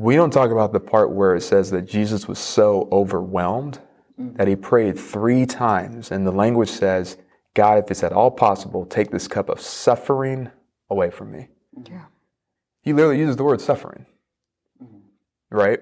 we 0.00 0.16
don't 0.16 0.32
talk 0.32 0.50
about 0.50 0.72
the 0.72 0.80
part 0.80 1.12
where 1.12 1.34
it 1.36 1.42
says 1.42 1.70
that 1.72 1.82
Jesus 1.82 2.26
was 2.26 2.38
so 2.38 2.88
overwhelmed 2.90 3.80
mm-hmm. 4.18 4.34
that 4.36 4.48
he 4.48 4.56
prayed 4.56 4.98
three 4.98 5.44
times. 5.44 6.10
And 6.10 6.26
the 6.26 6.32
language 6.32 6.70
says, 6.70 7.18
God, 7.52 7.84
if 7.84 7.90
it's 7.90 8.02
at 8.02 8.10
all 8.10 8.30
possible, 8.30 8.86
take 8.86 9.10
this 9.10 9.28
cup 9.28 9.50
of 9.50 9.60
suffering 9.60 10.50
away 10.88 11.10
from 11.10 11.30
me. 11.30 11.48
Yeah. 11.84 12.04
He 12.80 12.94
literally 12.94 13.18
uses 13.18 13.36
the 13.36 13.44
word 13.44 13.60
suffering. 13.60 14.06
Mm-hmm. 14.82 15.00
Right? 15.50 15.80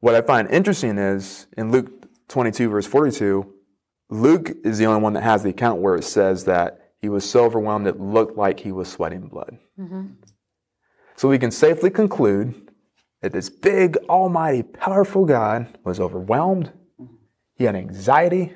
What 0.00 0.14
I 0.14 0.20
find 0.20 0.50
interesting 0.50 0.98
is 0.98 1.46
in 1.56 1.70
Luke 1.70 1.90
22, 2.28 2.68
verse 2.68 2.86
42, 2.86 3.50
Luke 4.10 4.52
is 4.62 4.76
the 4.76 4.84
only 4.84 5.00
one 5.00 5.14
that 5.14 5.22
has 5.22 5.42
the 5.42 5.48
account 5.48 5.80
where 5.80 5.94
it 5.94 6.04
says 6.04 6.44
that 6.44 6.92
he 7.00 7.08
was 7.08 7.28
so 7.28 7.44
overwhelmed 7.46 7.86
it 7.86 7.98
looked 7.98 8.36
like 8.36 8.60
he 8.60 8.72
was 8.72 8.88
sweating 8.88 9.26
blood. 9.26 9.56
Mm-hmm. 9.80 10.08
So 11.16 11.30
we 11.30 11.38
can 11.38 11.50
safely 11.50 11.88
conclude 11.88 12.63
that 13.24 13.32
this 13.32 13.48
big, 13.48 13.96
almighty, 14.06 14.62
powerful 14.62 15.24
God 15.24 15.78
was 15.82 15.98
overwhelmed. 15.98 16.70
He 17.56 17.64
had 17.64 17.74
anxiety. 17.74 18.52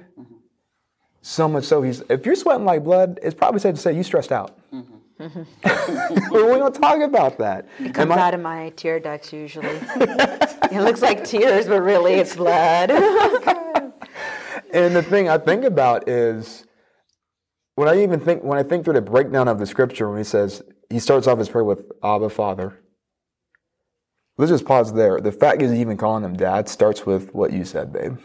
So 1.22 1.48
much 1.48 1.64
so, 1.64 1.81
he's 1.81 2.02
if 2.11 2.26
you're 2.26 2.35
sweating 2.35 2.66
like 2.66 2.85
blood, 2.85 3.18
it's 3.22 3.35
probably 3.35 3.61
safe 3.61 3.76
to 3.76 3.81
say 3.81 3.96
you 3.96 4.02
stressed 4.02 4.31
out. 4.31 4.59
Mm-hmm. 4.70 6.35
we 6.35 6.59
don't 6.59 6.74
talk 6.74 7.00
about 7.00 7.38
that. 7.38 7.66
It 7.78 7.94
comes 7.94 8.12
out 8.12 8.35
of 8.35 8.40
my 8.40 8.68
tear 8.76 9.00
ducts 9.00 9.33
usually. 9.33 9.66
it 9.70 10.83
looks 10.83 11.00
like 11.00 11.24
tears, 11.24 11.66
but 11.66 11.81
really 11.81 12.14
it's 12.14 12.37
blood. 12.37 12.90
And 14.70 14.94
the 14.94 15.02
thing 15.02 15.31
I 15.31 15.38
think 15.38 15.64
about 15.64 16.11
is 16.11 16.66
when 17.76 17.88
I 17.88 18.02
even 18.02 18.20
think 18.20 18.42
when 18.42 18.59
I 18.59 18.62
think 18.62 18.85
through 18.85 18.92
the 18.94 19.00
breakdown 19.00 19.48
of 19.48 19.59
the 19.59 19.64
scripture 19.64 20.11
when 20.11 20.18
he 20.18 20.24
says 20.24 20.62
he 20.90 20.98
starts 20.98 21.26
off 21.26 21.38
his 21.38 21.48
prayer 21.48 21.64
with 21.64 21.90
Abba 22.04 22.28
Father. 22.28 22.78
Let's 24.38 24.53
just 24.53 24.64
pause 24.64 24.92
there. 24.94 25.20
The 25.20 25.33
fact 25.33 25.62
is 25.62 25.74
even 25.74 25.96
calling 25.96 26.24
him 26.24 26.37
dad 26.37 26.68
starts 26.68 27.05
with 27.05 27.35
what 27.35 27.53
you 27.53 27.64
said, 27.64 27.92
babe. 27.92 28.18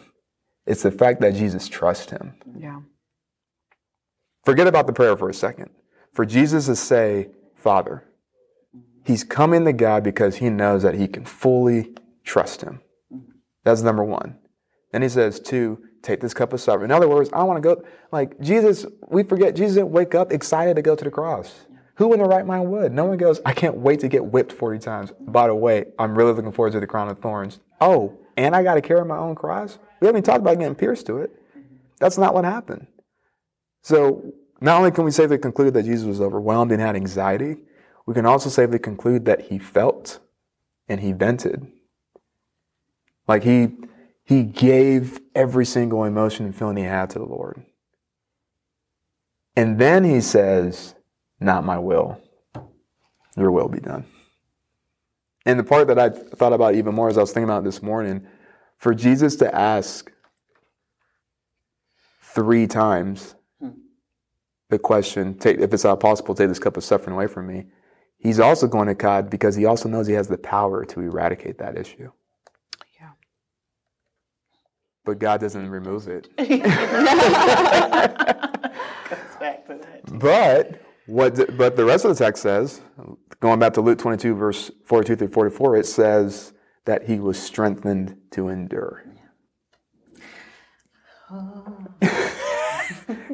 It's 0.66 0.84
the 0.84 0.92
fact 0.92 1.20
that 1.22 1.34
Jesus 1.34 1.68
trusts 1.68 2.12
him. 2.12 2.36
yeah. 2.58 2.80
Forget 4.46 4.68
about 4.68 4.88
the 4.88 4.94
prayer 4.94 5.16
for 5.18 5.30
a 5.30 5.34
second. 5.34 5.70
For 6.14 6.26
Jesus 6.26 6.66
to 6.68 6.76
say, 6.76 7.30
Father, 7.56 8.04
he's 9.06 9.24
coming 9.24 9.66
to 9.66 9.74
God 9.74 10.04
because 10.04 10.36
he 10.36 10.50
knows 10.50 10.84
that 10.84 10.96
he 10.96 11.08
can 11.08 11.26
fully 11.26 11.96
trust 12.24 12.62
him. 12.62 12.82
That's 13.64 13.82
number 13.82 14.04
one. 14.04 14.38
Then 14.92 15.02
he 15.02 15.10
says, 15.10 15.40
two, 15.40 15.80
take 16.04 16.20
this 16.20 16.34
cup 16.34 16.54
of 16.54 16.60
suffering. 16.62 16.86
In 16.86 16.92
other 16.92 17.08
words, 17.08 17.30
I 17.34 17.44
want 17.44 17.64
to 17.64 17.76
go, 17.76 17.84
like 18.12 18.40
Jesus, 18.42 18.86
we 19.08 19.24
forget, 19.24 19.56
Jesus 19.56 19.76
didn't 19.76 19.92
wake 19.92 20.14
up 20.14 20.32
excited 20.32 20.76
to 20.76 20.82
go 20.82 20.96
to 20.96 21.04
the 21.04 21.10
cross. 21.10 21.66
Who 21.96 22.14
in 22.14 22.20
the 22.20 22.26
right 22.26 22.46
mind 22.46 22.72
would? 22.72 22.92
No 22.92 23.06
one 23.06 23.18
goes, 23.18 23.40
I 23.46 23.54
can't 23.54 23.78
wait 23.78 24.00
to 24.00 24.08
get 24.08 24.26
whipped 24.26 24.52
40 24.52 24.80
times. 24.80 25.12
By 25.20 25.48
the 25.48 25.56
way, 25.56 25.86
I'm 26.00 26.16
really 26.16 26.34
looking 26.34 26.52
forward 26.52 26.74
to 26.74 26.80
the 26.80 26.88
crown 26.88 27.08
of 27.10 27.20
thorns. 27.20 27.60
Oh, 27.80 28.18
and 28.36 28.56
I 28.56 28.64
got 28.64 28.76
to 28.76 28.82
carry 28.82 29.06
my 29.06 29.18
own 29.18 29.36
cross? 29.36 29.78
We 30.00 30.08
haven't 30.08 30.24
talked 30.24 30.40
about 30.40 30.58
getting 30.58 30.76
pierced 30.76 31.06
to 31.08 31.18
it. 31.18 31.32
That's 32.00 32.18
not 32.18 32.34
what 32.34 32.46
happened. 32.46 32.88
So 33.82 34.34
not 34.60 34.78
only 34.78 34.92
can 34.92 35.04
we 35.04 35.12
safely 35.12 35.38
conclude 35.38 35.74
that 35.76 35.84
Jesus 35.84 36.08
was 36.08 36.22
overwhelmed 36.22 36.72
and 36.72 36.82
had 36.82 36.96
anxiety, 36.96 37.58
we 38.06 38.14
can 38.14 38.26
also 38.26 38.50
safely 38.50 38.80
conclude 38.80 39.26
that 39.26 39.42
he 39.42 39.60
felt 39.60 40.20
and 40.88 41.00
he 41.00 41.12
vented. 41.12 41.72
Like 43.28 43.44
he 43.44 43.70
he 44.26 44.44
gave 44.44 45.20
every 45.36 45.66
single 45.66 46.06
emotion 46.06 46.46
and 46.46 46.56
feeling 46.56 46.78
he 46.78 46.84
had 46.84 47.10
to 47.12 47.20
the 47.20 47.26
Lord. 47.26 47.66
And 49.56 49.80
then 49.80 50.04
he 50.04 50.22
says, 50.22 50.96
Not 51.44 51.66
my 51.66 51.78
will, 51.78 52.22
your 53.36 53.52
will 53.52 53.68
be 53.68 53.82
done. 53.82 54.06
And 55.46 55.60
the 55.60 55.64
part 55.64 55.88
that 55.90 56.00
I 56.00 56.08
thought 56.08 56.54
about 56.54 56.76
even 56.76 56.96
more 56.96 57.10
as 57.10 57.18
I 57.18 57.22
was 57.22 57.34
thinking 57.34 57.50
about 57.50 57.66
this 57.66 57.84
morning, 57.84 58.26
for 58.78 58.96
Jesus 58.96 59.36
to 59.38 59.54
ask 59.54 60.10
three 62.22 62.66
times 62.66 63.36
the 64.70 64.80
question, 64.80 65.38
take, 65.38 65.60
if 65.60 65.74
it's 65.74 65.84
not 65.84 66.00
possible, 66.00 66.34
take 66.34 66.48
this 66.48 66.60
cup 66.60 66.78
of 66.78 66.84
suffering 66.86 67.14
away 67.14 67.28
from 67.28 67.46
me. 67.48 67.66
He's 68.18 68.40
also 68.40 68.66
going 68.66 68.88
to 68.88 68.96
God 68.96 69.30
because 69.30 69.54
he 69.54 69.66
also 69.66 69.90
knows 69.90 70.08
he 70.08 70.14
has 70.14 70.30
the 70.30 70.38
power 70.38 70.86
to 70.86 71.02
eradicate 71.02 71.58
that 71.58 71.78
issue. 71.78 72.10
Yeah. 73.00 73.10
But 75.04 75.20
God 75.20 75.42
doesn't 75.42 75.70
remove 75.70 76.08
it. 76.08 76.30
Comes 76.38 76.50
back 79.42 79.68
to 79.68 79.78
that. 79.82 80.20
But 80.20 80.82
what? 81.08 81.36
the- 81.36 81.52
But 81.52 81.76
the 81.76 81.86
rest 81.86 82.06
of 82.06 82.16
the 82.18 82.24
text 82.24 82.44
says, 82.44 82.82
going 83.40 83.60
back 83.60 83.74
to 83.74 83.82
Luke 83.82 84.00
22, 84.00 84.36
verse 84.36 84.72
42 84.86 85.16
through 85.16 85.28
44, 85.30 85.78
it 85.78 85.86
says 85.86 86.54
that 86.86 87.04
he 87.04 87.20
was 87.20 87.42
strengthened 87.42 88.18
to 88.32 88.50
endure. 88.50 89.04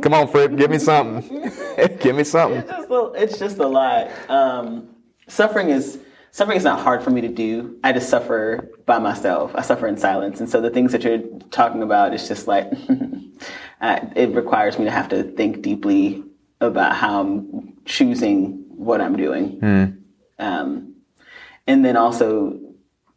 Come 0.02 0.14
on, 0.14 0.28
Fred, 0.30 0.58
give 0.58 0.72
me 0.72 0.80
something. 0.80 1.52
give 2.00 2.16
me 2.16 2.24
something. 2.24 2.60
It's 2.60 2.70
just 2.70 2.90
a, 2.90 3.12
it's 3.16 3.40
just 3.40 3.58
a 3.58 3.68
lot. 3.68 4.10
Um, 4.30 4.96
suffering 5.28 5.70
is 5.70 6.00
suffering 6.32 6.58
is 6.58 6.64
not 6.64 6.80
hard 6.80 7.04
for 7.04 7.10
me 7.10 7.22
to 7.22 7.28
do. 7.28 7.78
I 7.84 7.92
just 7.92 8.10
suffer 8.10 8.70
by 8.86 9.00
myself. 9.00 9.52
I 9.56 9.62
suffer 9.62 9.88
in 9.88 9.98
silence, 9.98 10.40
and 10.40 10.50
so 10.50 10.62
the 10.62 10.70
things 10.70 10.92
that 10.94 11.04
you're 11.04 11.22
talking 11.52 11.84
about 11.84 12.14
is 12.14 12.28
just 12.28 12.48
like 12.48 12.72
uh, 13.82 14.00
it 14.16 14.34
requires 14.34 14.80
me 14.80 14.86
to 14.86 14.92
have 14.92 15.10
to 15.10 15.24
think 15.24 15.62
deeply 15.62 16.24
about 16.62 16.96
how 16.96 17.22
I'm 17.22 17.78
choosing 17.86 18.66
what 18.70 19.02
I'm 19.02 19.16
doing, 19.16 19.60
hmm. 19.60 19.86
um, 20.40 20.96
and 21.68 21.84
then 21.84 21.98
also 21.98 22.60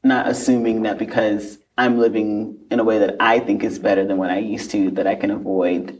not 0.04 0.28
assuming 0.28 0.82
that 0.82 0.98
because 0.98 1.58
I'm 1.78 1.98
living 1.98 2.58
in 2.70 2.80
a 2.80 2.84
way 2.84 2.98
that 2.98 3.16
I 3.20 3.38
think 3.40 3.64
is 3.64 3.78
better 3.78 4.04
than 4.04 4.18
what 4.18 4.30
I 4.30 4.38
used 4.38 4.70
to, 4.72 4.90
that 4.92 5.06
I 5.06 5.14
can 5.14 5.30
avoid 5.30 5.98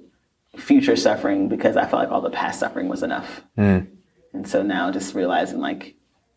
future 0.57 0.97
suffering 0.97 1.49
because 1.49 1.77
I 1.77 1.87
felt 1.87 2.03
like 2.03 2.11
all 2.11 2.21
the 2.21 2.31
past 2.31 2.61
suffering 2.61 2.89
was 2.89 3.03
enough. 3.03 3.43
Hmm. 3.57 3.81
And 4.33 4.47
so 4.47 4.63
now 4.63 4.91
just 4.91 5.15
realizing 5.15 5.61
like, 5.61 5.95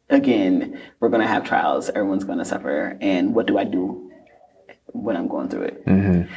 again, 0.09 0.79
we're 0.99 1.09
going 1.09 1.21
to 1.21 1.27
have 1.27 1.43
trials, 1.43 1.89
everyone's 1.89 2.23
going 2.23 2.39
to 2.39 2.45
suffer. 2.45 2.97
And 3.01 3.33
what 3.33 3.45
do 3.45 3.57
I 3.57 3.63
do 3.63 4.11
when 4.87 5.17
I'm 5.17 5.27
going 5.27 5.49
through 5.49 5.63
it? 5.63 5.85
Mm-hmm. 5.85 6.31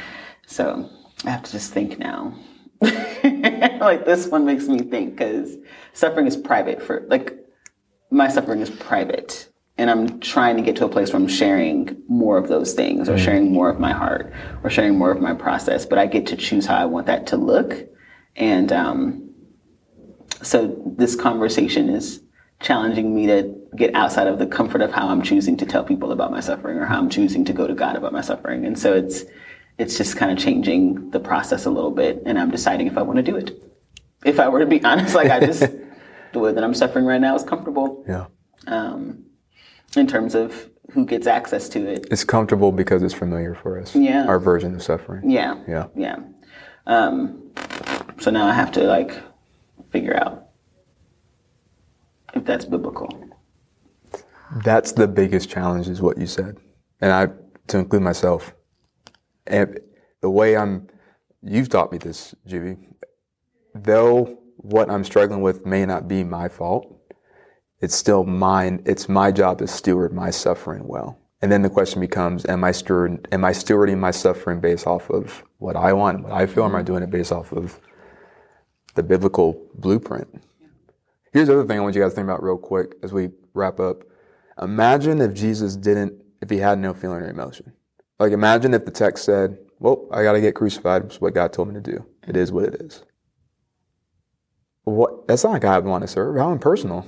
So 0.47 0.89
I 1.25 1.29
have 1.29 1.43
to 1.43 1.51
just 1.51 1.73
think 1.73 1.99
now. 1.99 2.33
like 2.81 4.05
this 4.05 4.27
one 4.27 4.45
makes 4.45 4.67
me 4.67 4.79
think 4.79 5.17
because 5.17 5.57
suffering 5.93 6.27
is 6.27 6.37
private 6.37 6.81
for 6.81 7.05
like 7.09 7.35
my 8.11 8.27
suffering 8.27 8.61
is 8.61 8.69
private 8.69 9.49
and 9.79 9.89
I'm 9.89 10.19
trying 10.19 10.57
to 10.57 10.61
get 10.61 10.75
to 10.77 10.85
a 10.85 10.89
place 10.89 11.13
where 11.13 11.21
I'm 11.21 11.27
sharing 11.29 12.03
more 12.09 12.37
of 12.37 12.49
those 12.49 12.73
things 12.73 13.07
or 13.07 13.17
sharing 13.17 13.53
more 13.53 13.69
of 13.69 13.79
my 13.79 13.93
heart 13.93 14.33
or 14.61 14.69
sharing 14.69 14.97
more 14.97 15.09
of 15.09 15.21
my 15.21 15.33
process, 15.33 15.85
but 15.85 15.97
I 15.97 16.05
get 16.05 16.27
to 16.27 16.35
choose 16.35 16.65
how 16.65 16.75
I 16.75 16.83
want 16.83 17.07
that 17.07 17.27
to 17.27 17.37
look. 17.37 17.87
And 18.35 18.73
um, 18.73 19.29
so 20.41 20.81
this 20.85 21.15
conversation 21.15 21.87
is 21.87 22.21
challenging 22.59 23.15
me 23.15 23.27
to 23.27 23.55
get 23.77 23.95
outside 23.95 24.27
of 24.27 24.37
the 24.37 24.47
comfort 24.47 24.81
of 24.81 24.91
how 24.91 25.07
I'm 25.07 25.21
choosing 25.21 25.55
to 25.55 25.65
tell 25.65 25.85
people 25.85 26.11
about 26.11 26.29
my 26.29 26.41
suffering 26.41 26.77
or 26.77 26.85
how 26.85 26.97
I'm 26.97 27.09
choosing 27.09 27.45
to 27.45 27.53
go 27.53 27.65
to 27.65 27.73
God 27.73 27.95
about 27.95 28.11
my 28.11 28.21
suffering. 28.21 28.65
And 28.65 28.77
so 28.77 28.93
it's 28.93 29.23
it's 29.79 29.97
just 29.97 30.17
kind 30.17 30.31
of 30.31 30.37
changing 30.37 31.09
the 31.11 31.19
process 31.19 31.65
a 31.65 31.69
little 31.69 31.91
bit 31.91 32.21
and 32.25 32.37
I'm 32.37 32.51
deciding 32.51 32.87
if 32.87 32.97
I 32.97 33.01
want 33.01 33.17
to 33.17 33.23
do 33.23 33.35
it. 33.37 33.63
If 34.25 34.39
I 34.39 34.49
were 34.49 34.59
to 34.59 34.65
be 34.65 34.83
honest, 34.83 35.15
like 35.15 35.31
I 35.31 35.39
just 35.39 35.63
the 36.33 36.39
way 36.39 36.51
that 36.51 36.63
I'm 36.63 36.73
suffering 36.75 37.05
right 37.05 37.21
now 37.21 37.35
is 37.35 37.43
comfortable. 37.43 38.03
Yeah. 38.07 38.25
Um, 38.67 39.25
in 39.95 40.05
terms 40.05 40.35
of 40.35 40.69
who 40.91 41.05
gets 41.05 41.27
access 41.27 41.69
to 41.69 41.87
it. 41.87 42.07
It's 42.11 42.23
comfortable 42.23 42.71
because 42.71 43.01
it's 43.01 43.13
familiar 43.13 43.55
for 43.55 43.79
us. 43.79 43.95
Yeah. 43.95 44.25
Our 44.25 44.39
version 44.39 44.75
of 44.75 44.83
suffering. 44.83 45.29
Yeah. 45.29 45.55
Yeah. 45.67 45.87
Yeah. 45.95 46.17
Um, 46.85 47.51
so 48.19 48.31
now 48.31 48.47
I 48.47 48.53
have 48.53 48.71
to 48.73 48.83
like 48.83 49.15
figure 49.91 50.17
out 50.17 50.49
if 52.33 52.43
that's 52.43 52.65
biblical. 52.65 53.07
That's 54.63 54.91
the 54.91 55.07
biggest 55.07 55.49
challenge, 55.49 55.87
is 55.87 56.01
what 56.01 56.17
you 56.17 56.25
said, 56.25 56.57
and 57.01 57.11
I 57.11 57.27
to 57.67 57.77
include 57.77 58.01
myself. 58.01 58.55
And 59.49 59.79
the 60.21 60.29
way 60.29 60.55
I'm, 60.55 60.87
you've 61.41 61.69
taught 61.69 61.91
me 61.91 61.97
this, 61.97 62.35
Juvie. 62.47 62.77
Though 63.73 64.37
what 64.57 64.89
I'm 64.89 65.03
struggling 65.03 65.41
with 65.41 65.65
may 65.65 65.85
not 65.85 66.07
be 66.07 66.23
my 66.23 66.47
fault, 66.47 66.95
it's 67.81 67.95
still 67.95 68.23
mine. 68.23 68.81
It's 68.85 69.09
my 69.09 69.31
job 69.31 69.59
to 69.59 69.67
steward 69.67 70.13
my 70.13 70.29
suffering 70.29 70.87
well. 70.87 71.17
And 71.41 71.51
then 71.51 71.61
the 71.61 71.69
question 71.69 72.01
becomes: 72.01 72.45
Am 72.45 72.63
I 72.63 72.71
steward, 72.71 73.27
Am 73.31 73.45
I 73.45 73.51
stewarding 73.51 73.97
my 73.97 74.11
suffering 74.11 74.59
based 74.59 74.85
off 74.85 75.09
of 75.09 75.43
what 75.57 75.75
I 75.75 75.93
want, 75.93 76.23
what 76.23 76.33
I 76.33 76.45
feel? 76.45 76.63
Or 76.63 76.67
am 76.67 76.75
I 76.75 76.81
doing 76.81 77.03
it 77.03 77.09
based 77.09 77.31
off 77.31 77.53
of 77.53 77.79
the 78.95 79.03
biblical 79.03 79.65
blueprint? 79.75 80.27
Here's 81.31 81.47
the 81.47 81.53
other 81.53 81.65
thing 81.65 81.77
I 81.77 81.81
want 81.81 81.95
you 81.95 82.01
guys 82.01 82.11
to 82.11 82.15
think 82.15 82.25
about 82.25 82.43
real 82.43 82.57
quick 82.57 82.95
as 83.03 83.13
we 83.13 83.29
wrap 83.53 83.79
up. 83.79 84.03
Imagine 84.61 85.21
if 85.21 85.33
Jesus 85.33 85.75
didn't, 85.77 86.13
if 86.41 86.49
he 86.49 86.57
had 86.57 86.79
no 86.79 86.93
feeling 86.93 87.21
or 87.21 87.29
emotion. 87.29 87.71
Like 88.19 88.33
imagine 88.33 88.73
if 88.73 88.85
the 88.85 88.91
text 88.91 89.23
said, 89.23 89.57
"Well, 89.79 90.07
I 90.11 90.23
got 90.23 90.33
to 90.33 90.41
get 90.41 90.55
crucified," 90.55 91.11
is 91.11 91.21
what 91.21 91.33
God 91.33 91.53
told 91.53 91.69
me 91.69 91.75
to 91.75 91.81
do. 91.81 92.05
It 92.27 92.35
is 92.35 92.51
what 92.51 92.65
it 92.65 92.75
is. 92.81 93.03
What? 94.83 95.27
That's 95.27 95.43
not 95.43 95.61
God 95.61 95.85
I 95.85 95.87
want 95.87 96.01
to 96.03 96.07
serve. 96.07 96.35
How 96.37 96.51
impersonal. 96.51 97.05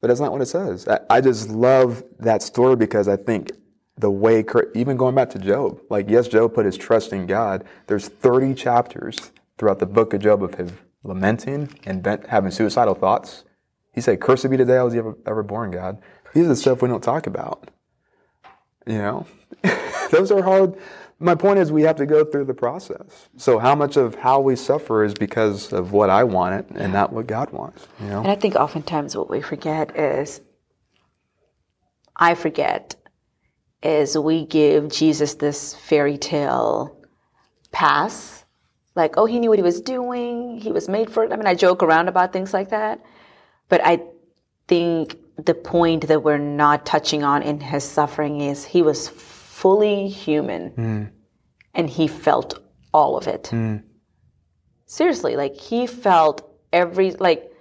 But 0.00 0.08
that's 0.08 0.20
not 0.20 0.32
what 0.32 0.42
it 0.42 0.46
says. 0.46 0.86
I, 0.88 1.00
I 1.10 1.20
just 1.20 1.48
love 1.50 2.04
that 2.18 2.42
story 2.42 2.76
because 2.76 3.08
I 3.08 3.16
think 3.16 3.50
the 3.98 4.10
way, 4.10 4.44
even 4.74 4.96
going 4.96 5.14
back 5.14 5.30
to 5.30 5.38
Job, 5.38 5.80
like 5.90 6.08
yes, 6.08 6.28
Job 6.28 6.54
put 6.54 6.66
his 6.66 6.76
trust 6.76 7.12
in 7.12 7.26
God. 7.26 7.64
There's 7.86 8.08
30 8.08 8.54
chapters 8.54 9.32
throughout 9.58 9.78
the 9.78 9.86
book 9.86 10.12
of 10.14 10.20
Job 10.20 10.42
of 10.42 10.54
him 10.54 10.78
lamenting 11.02 11.70
and 11.84 12.02
bent, 12.02 12.26
having 12.26 12.50
suicidal 12.50 12.94
thoughts. 12.94 13.44
He 13.92 14.00
said, 14.00 14.20
"Cursed 14.20 14.50
be 14.50 14.56
the 14.56 14.64
day 14.64 14.76
I 14.76 14.82
was 14.82 14.94
ever, 14.94 15.16
ever 15.26 15.42
born, 15.42 15.70
God." 15.70 15.98
These 16.34 16.44
are 16.44 16.48
the 16.48 16.56
stuff 16.56 16.82
we 16.82 16.88
don't 16.88 17.02
talk 17.02 17.26
about. 17.26 17.70
You 18.86 18.98
know, 18.98 19.26
those 20.10 20.30
are 20.30 20.42
hard. 20.42 20.76
My 21.18 21.34
point 21.34 21.58
is, 21.58 21.72
we 21.72 21.82
have 21.82 21.96
to 21.96 22.06
go 22.06 22.24
through 22.24 22.44
the 22.44 22.54
process. 22.54 23.28
So, 23.36 23.58
how 23.58 23.74
much 23.74 23.96
of 23.96 24.14
how 24.16 24.40
we 24.40 24.54
suffer 24.54 25.02
is 25.02 25.14
because 25.14 25.72
of 25.72 25.92
what 25.92 26.10
I 26.10 26.24
want 26.24 26.54
it 26.54 26.76
and 26.76 26.92
not 26.92 27.12
what 27.12 27.26
God 27.26 27.50
wants? 27.52 27.88
You 28.00 28.08
know, 28.08 28.18
And 28.18 28.28
I 28.28 28.36
think 28.36 28.54
oftentimes 28.54 29.16
what 29.16 29.30
we 29.30 29.40
forget 29.40 29.96
is, 29.96 30.40
I 32.14 32.34
forget, 32.34 32.96
is 33.82 34.16
we 34.16 34.44
give 34.44 34.90
Jesus 34.90 35.34
this 35.34 35.74
fairy 35.74 36.18
tale 36.18 36.96
pass. 37.72 38.44
Like, 38.94 39.16
oh, 39.16 39.26
he 39.26 39.38
knew 39.38 39.50
what 39.50 39.58
he 39.58 39.62
was 39.62 39.80
doing. 39.80 40.58
He 40.58 40.72
was 40.72 40.88
made 40.88 41.10
for 41.10 41.24
it. 41.24 41.32
I 41.32 41.36
mean, 41.36 41.46
I 41.46 41.54
joke 41.54 41.82
around 41.82 42.08
about 42.08 42.32
things 42.32 42.52
like 42.52 42.70
that. 42.70 43.02
But 43.68 43.80
I 43.84 44.02
think 44.68 45.16
the 45.38 45.54
point 45.54 46.08
that 46.08 46.22
we're 46.22 46.38
not 46.38 46.86
touching 46.86 47.22
on 47.22 47.42
in 47.42 47.60
his 47.60 47.84
suffering 47.84 48.40
is 48.40 48.64
he 48.64 48.82
was 48.82 49.08
fully 49.08 50.08
human 50.08 50.70
hmm. 50.70 51.04
and 51.74 51.90
he 51.90 52.08
felt 52.08 52.58
all 52.92 53.16
of 53.16 53.26
it. 53.26 53.48
Hmm. 53.48 53.76
Seriously, 54.86 55.36
like 55.36 55.54
he 55.56 55.86
felt 55.86 56.48
every, 56.72 57.10
like, 57.12 57.52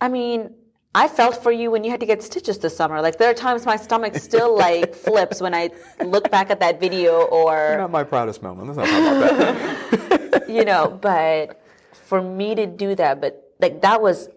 I 0.00 0.08
mean, 0.08 0.54
I 0.94 1.06
felt 1.08 1.42
for 1.42 1.52
you 1.52 1.70
when 1.70 1.84
you 1.84 1.90
had 1.90 2.00
to 2.00 2.06
get 2.06 2.22
stitches 2.22 2.58
this 2.58 2.76
summer. 2.76 3.00
Like 3.00 3.18
there 3.18 3.30
are 3.30 3.34
times 3.34 3.66
my 3.66 3.76
stomach 3.76 4.16
still 4.16 4.56
like 4.66 4.94
flips 4.94 5.40
when 5.40 5.54
I 5.54 5.70
look 6.04 6.30
back 6.30 6.50
at 6.50 6.60
that 6.60 6.80
video 6.80 7.22
or 7.22 7.76
not 7.78 7.90
my 7.90 8.04
proudest 8.04 8.42
moment. 8.42 8.68
Let's 8.68 8.78
not 8.78 8.86
talk 8.86 9.16
about 9.16 10.20
that. 10.30 10.48
you 10.48 10.64
know, 10.64 10.98
but 11.00 11.60
for 11.92 12.22
me 12.22 12.54
to 12.54 12.66
do 12.66 12.94
that, 12.94 13.20
but 13.20 13.54
like 13.60 13.82
that 13.82 14.00
was 14.00 14.28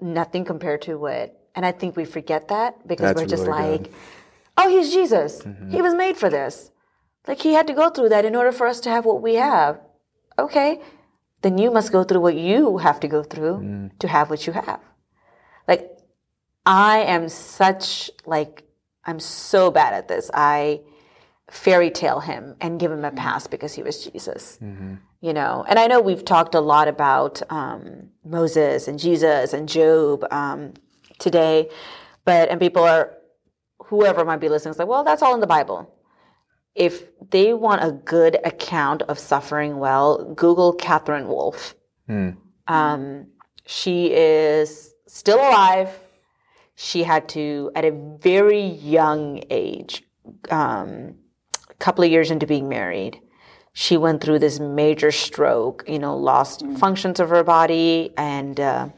nothing 0.00 0.44
compared 0.44 0.82
to 0.82 0.96
what, 0.96 1.41
and 1.54 1.64
I 1.66 1.72
think 1.72 1.96
we 1.96 2.04
forget 2.04 2.48
that 2.48 2.86
because 2.86 3.10
That's 3.14 3.20
we're 3.20 3.26
just 3.28 3.46
really 3.46 3.70
like, 3.72 3.82
good. 3.84 3.90
Mm-hmm. 3.92 4.58
oh, 4.58 4.68
he's 4.68 4.92
Jesus. 4.92 5.42
He 5.70 5.80
was 5.82 5.94
made 5.94 6.16
for 6.16 6.30
this. 6.30 6.70
Like 7.26 7.40
he 7.40 7.52
had 7.54 7.66
to 7.68 7.74
go 7.74 7.90
through 7.90 8.08
that 8.10 8.24
in 8.24 8.34
order 8.34 8.52
for 8.52 8.66
us 8.66 8.80
to 8.80 8.90
have 8.90 9.04
what 9.04 9.22
we 9.22 9.34
have. 9.36 9.80
Okay, 10.38 10.80
then 11.42 11.58
you 11.58 11.70
must 11.70 11.92
go 11.92 12.04
through 12.04 12.20
what 12.20 12.36
you 12.36 12.78
have 12.78 12.98
to 13.00 13.08
go 13.08 13.22
through 13.22 13.58
Mm. 13.58 13.98
to 13.98 14.08
have 14.08 14.30
what 14.30 14.46
you 14.46 14.52
have. 14.52 14.80
Like 15.68 15.90
I 16.66 16.98
am 17.00 17.28
such 17.28 18.10
like 18.26 18.64
I'm 19.04 19.20
so 19.20 19.70
bad 19.70 19.94
at 19.94 20.08
this. 20.08 20.30
I 20.34 20.80
fairy 21.50 21.90
tale 21.90 22.20
him 22.20 22.56
and 22.60 22.80
give 22.80 22.90
him 22.90 23.04
a 23.04 23.10
pass 23.10 23.46
because 23.46 23.74
he 23.74 23.82
was 23.82 24.04
Jesus. 24.04 24.58
You 25.20 25.32
know, 25.32 25.64
and 25.68 25.78
I 25.78 25.86
know 25.86 26.00
we've 26.00 26.24
talked 26.24 26.54
a 26.56 26.60
lot 26.60 26.88
about 26.88 27.42
um, 27.50 28.08
Moses 28.24 28.88
and 28.88 28.98
Jesus 28.98 29.52
and 29.52 29.68
Job 29.68 30.24
um, 30.32 30.72
today, 31.22 31.68
but 32.24 32.48
and 32.50 32.60
people 32.60 32.82
are 32.82 33.12
whoever 33.86 34.24
might 34.24 34.40
be 34.40 34.48
listening 34.48 34.72
is 34.72 34.78
like, 34.78 34.88
well, 34.88 35.04
that's 35.04 35.22
all 35.22 35.34
in 35.34 35.40
the 35.40 35.46
Bible. 35.46 35.92
If 36.74 37.08
they 37.30 37.52
want 37.52 37.84
a 37.84 37.92
good 37.92 38.38
account 38.44 39.02
of 39.02 39.18
suffering 39.18 39.78
well, 39.78 40.32
Google 40.34 40.72
Katherine 40.72 41.28
Wolf. 41.28 41.74
Um, 42.66 43.26
she 43.66 44.12
is 44.12 44.94
still 45.06 45.38
alive. 45.38 45.90
She 46.74 47.02
had 47.02 47.28
to, 47.30 47.70
at 47.74 47.84
a 47.84 47.92
very 48.20 48.62
young 48.62 49.42
age, 49.50 50.02
um, 50.50 51.16
a 51.68 51.74
couple 51.78 52.02
of 52.04 52.10
years 52.10 52.30
into 52.30 52.46
being 52.46 52.68
married, 52.68 53.20
she 53.74 53.96
went 53.96 54.22
through 54.22 54.38
this 54.38 54.58
major 54.58 55.10
stroke, 55.10 55.84
you 55.86 55.98
know, 55.98 56.16
lost 56.16 56.64
functions 56.78 57.20
of 57.20 57.28
her 57.28 57.44
body. 57.44 58.12
And 58.16 58.58
uh, 58.58 58.88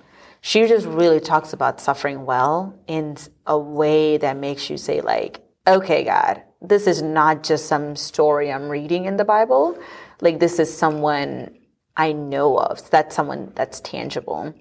she 0.46 0.66
just 0.66 0.84
really 0.84 1.20
talks 1.20 1.54
about 1.54 1.80
suffering 1.80 2.26
well 2.26 2.78
in 2.86 3.16
a 3.46 3.58
way 3.58 4.18
that 4.18 4.36
makes 4.36 4.68
you 4.68 4.76
say, 4.76 5.00
like, 5.00 5.40
okay, 5.66 6.04
God, 6.04 6.42
this 6.60 6.86
is 6.86 7.00
not 7.00 7.42
just 7.42 7.64
some 7.64 7.96
story 7.96 8.52
I'm 8.52 8.68
reading 8.68 9.06
in 9.06 9.16
the 9.16 9.24
Bible. 9.24 9.78
Like, 10.20 10.40
this 10.40 10.58
is 10.58 10.68
someone 10.70 11.56
I 11.96 12.12
know 12.12 12.58
of. 12.58 12.90
That's 12.90 13.16
someone 13.16 13.52
that's 13.54 13.80
tangible. 13.80 14.52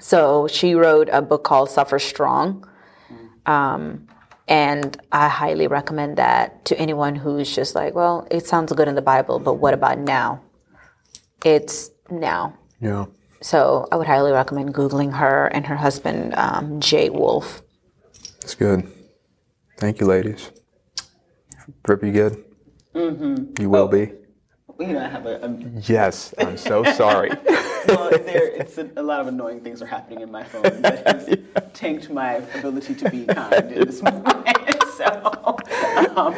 So 0.00 0.48
she 0.48 0.74
wrote 0.74 1.10
a 1.12 1.20
book 1.20 1.44
called 1.44 1.68
Suffer 1.68 1.98
Strong. 1.98 2.66
Um, 3.44 4.08
and 4.48 4.98
I 5.12 5.28
highly 5.28 5.66
recommend 5.66 6.16
that 6.16 6.64
to 6.64 6.78
anyone 6.78 7.16
who's 7.16 7.54
just 7.54 7.74
like, 7.74 7.94
well, 7.94 8.26
it 8.30 8.46
sounds 8.46 8.72
good 8.72 8.88
in 8.88 8.94
the 8.94 9.02
Bible, 9.02 9.38
but 9.38 9.54
what 9.54 9.74
about 9.74 9.98
now? 9.98 10.40
It's 11.44 11.90
now. 12.10 12.56
yeah. 12.80 13.04
So 13.42 13.88
I 13.90 13.96
would 13.96 14.06
highly 14.06 14.32
recommend 14.32 14.72
Googling 14.72 15.12
her 15.14 15.46
and 15.48 15.66
her 15.66 15.76
husband, 15.76 16.34
um, 16.36 16.80
Jay 16.80 17.10
Wolf. 17.10 17.62
It's 18.40 18.54
good. 18.54 18.90
Thank 19.78 20.00
you, 20.00 20.06
ladies. 20.06 20.52
Rip, 21.86 22.04
you 22.04 22.12
good? 22.12 22.44
Mm-hmm. 22.94 23.60
You 23.60 23.68
will 23.68 23.88
be. 23.88 24.12
You 24.78 24.94
know, 24.94 25.04
I 25.04 25.08
have 25.08 25.26
a, 25.26 25.44
a 25.44 25.56
Yes, 25.82 26.34
I'm 26.38 26.56
so 26.56 26.84
sorry. 26.84 27.30
well, 27.88 28.10
there, 28.10 28.48
it's 28.48 28.78
a, 28.78 28.88
a 28.96 29.02
lot 29.02 29.20
of 29.20 29.26
annoying 29.26 29.60
things 29.60 29.82
are 29.82 29.86
happening 29.86 30.20
in 30.20 30.30
my 30.30 30.44
phone 30.44 30.82
that 30.82 31.06
has 31.06 31.36
tanked 31.74 32.10
my 32.10 32.34
ability 32.34 32.94
to 32.94 33.10
be 33.10 33.26
kind 33.26 33.72
in 33.72 33.86
this 33.86 34.02
moment. 34.02 34.71
So, 35.02 35.58
um, 36.16 36.34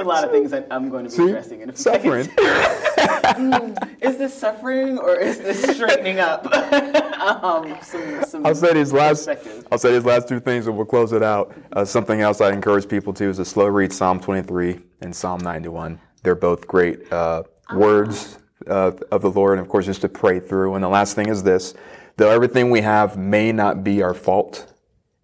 a 0.00 0.04
lot 0.04 0.24
of 0.24 0.30
things 0.30 0.50
that 0.50 0.66
I'm 0.70 0.88
going 0.90 1.08
to 1.08 1.16
be 1.16 1.24
addressing 1.24 1.60
in 1.60 1.70
a 1.70 1.72
few 1.72 1.82
Suffering. 1.82 2.24
seconds. 2.24 3.78
Is 4.00 4.18
this 4.18 4.34
suffering 4.34 4.98
or 4.98 5.16
is 5.16 5.38
this 5.38 5.62
straightening 5.76 6.20
up? 6.20 6.46
um, 7.44 7.76
some, 7.82 8.24
some 8.24 8.46
I'll 8.46 8.54
say 8.54 8.74
these 8.74 8.92
last. 8.92 9.28
I'll 9.70 9.78
say 9.78 9.92
these 9.92 10.04
last 10.04 10.28
two 10.28 10.40
things, 10.40 10.66
and 10.66 10.76
we'll 10.76 10.86
close 10.86 11.12
it 11.12 11.22
out. 11.22 11.54
Uh, 11.72 11.84
something 11.84 12.20
else 12.20 12.40
I 12.40 12.52
encourage 12.52 12.88
people 12.88 13.12
to 13.14 13.24
is 13.30 13.36
to 13.38 13.44
slow 13.44 13.66
read 13.66 13.92
Psalm 13.92 14.20
23 14.20 14.80
and 15.00 15.14
Psalm 15.14 15.40
91. 15.40 16.00
They're 16.22 16.34
both 16.34 16.66
great 16.66 17.10
uh, 17.12 17.44
words 17.74 18.38
uh, 18.66 18.92
of 19.10 19.22
the 19.22 19.30
Lord, 19.30 19.58
and 19.58 19.66
of 19.66 19.70
course, 19.70 19.86
just 19.86 20.02
to 20.02 20.08
pray 20.08 20.40
through. 20.40 20.74
And 20.74 20.84
the 20.84 20.88
last 20.88 21.14
thing 21.14 21.28
is 21.28 21.42
this: 21.42 21.74
though 22.16 22.30
everything 22.30 22.70
we 22.70 22.80
have 22.82 23.16
may 23.16 23.52
not 23.52 23.82
be 23.82 24.02
our 24.02 24.14
fault, 24.14 24.72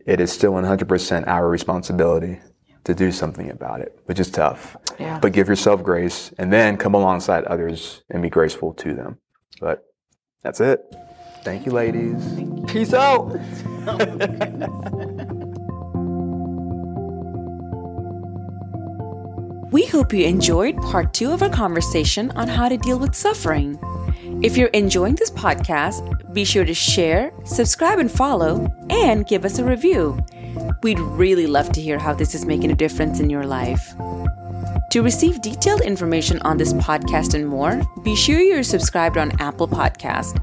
it 0.04 0.20
is 0.20 0.32
still 0.32 0.52
100% 0.52 1.26
our 1.26 1.48
responsibility 1.48 2.40
to 2.84 2.94
do 2.94 3.12
something 3.12 3.50
about 3.50 3.80
it, 3.80 3.98
which 4.06 4.18
is 4.18 4.30
tough. 4.30 4.76
Yeah. 4.98 5.18
But 5.20 5.32
give 5.32 5.48
yourself 5.48 5.82
grace, 5.82 6.32
and 6.38 6.52
then 6.52 6.76
come 6.76 6.94
alongside 6.94 7.44
others 7.44 8.02
and 8.10 8.22
be 8.22 8.30
graceful 8.30 8.74
to 8.74 8.94
them. 8.94 9.18
But 9.60 9.84
that's 10.42 10.60
it. 10.60 10.80
Thank 11.44 11.66
you, 11.66 11.72
ladies. 11.72 12.22
Peace 12.68 12.92
out. 12.94 13.32
We 19.72 19.86
hope 19.86 20.12
you 20.12 20.26
enjoyed 20.26 20.76
part 20.82 21.14
two 21.14 21.32
of 21.32 21.42
our 21.42 21.48
conversation 21.48 22.30
on 22.32 22.46
how 22.46 22.68
to 22.68 22.76
deal 22.76 22.98
with 22.98 23.14
suffering. 23.14 23.78
If 24.42 24.56
you're 24.56 24.68
enjoying 24.68 25.14
this 25.14 25.30
podcast, 25.30 26.34
be 26.34 26.44
sure 26.44 26.64
to 26.64 26.74
share, 26.74 27.32
subscribe, 27.44 27.98
and 27.98 28.10
follow, 28.10 28.68
and 28.90 29.26
give 29.26 29.44
us 29.44 29.58
a 29.58 29.64
review. 29.64 30.18
We'd 30.82 31.00
really 31.00 31.46
love 31.46 31.72
to 31.72 31.80
hear 31.80 31.98
how 31.98 32.14
this 32.14 32.34
is 32.34 32.44
making 32.44 32.70
a 32.70 32.74
difference 32.74 33.20
in 33.20 33.30
your 33.30 33.44
life. 33.44 33.94
To 34.90 35.02
receive 35.02 35.40
detailed 35.40 35.80
information 35.80 36.38
on 36.42 36.58
this 36.58 36.72
podcast 36.74 37.34
and 37.34 37.48
more, 37.48 37.82
be 38.02 38.14
sure 38.14 38.40
you're 38.40 38.62
subscribed 38.62 39.16
on 39.16 39.32
Apple 39.40 39.66
Podcast. 39.66 40.38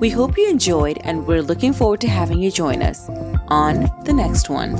We 0.00 0.10
hope 0.10 0.36
you 0.36 0.48
enjoyed, 0.48 0.98
and 1.04 1.26
we're 1.26 1.42
looking 1.42 1.72
forward 1.72 2.00
to 2.00 2.08
having 2.08 2.40
you 2.40 2.50
join 2.50 2.82
us 2.82 3.08
on 3.48 3.90
the 4.04 4.12
next 4.12 4.48
one. 4.48 4.74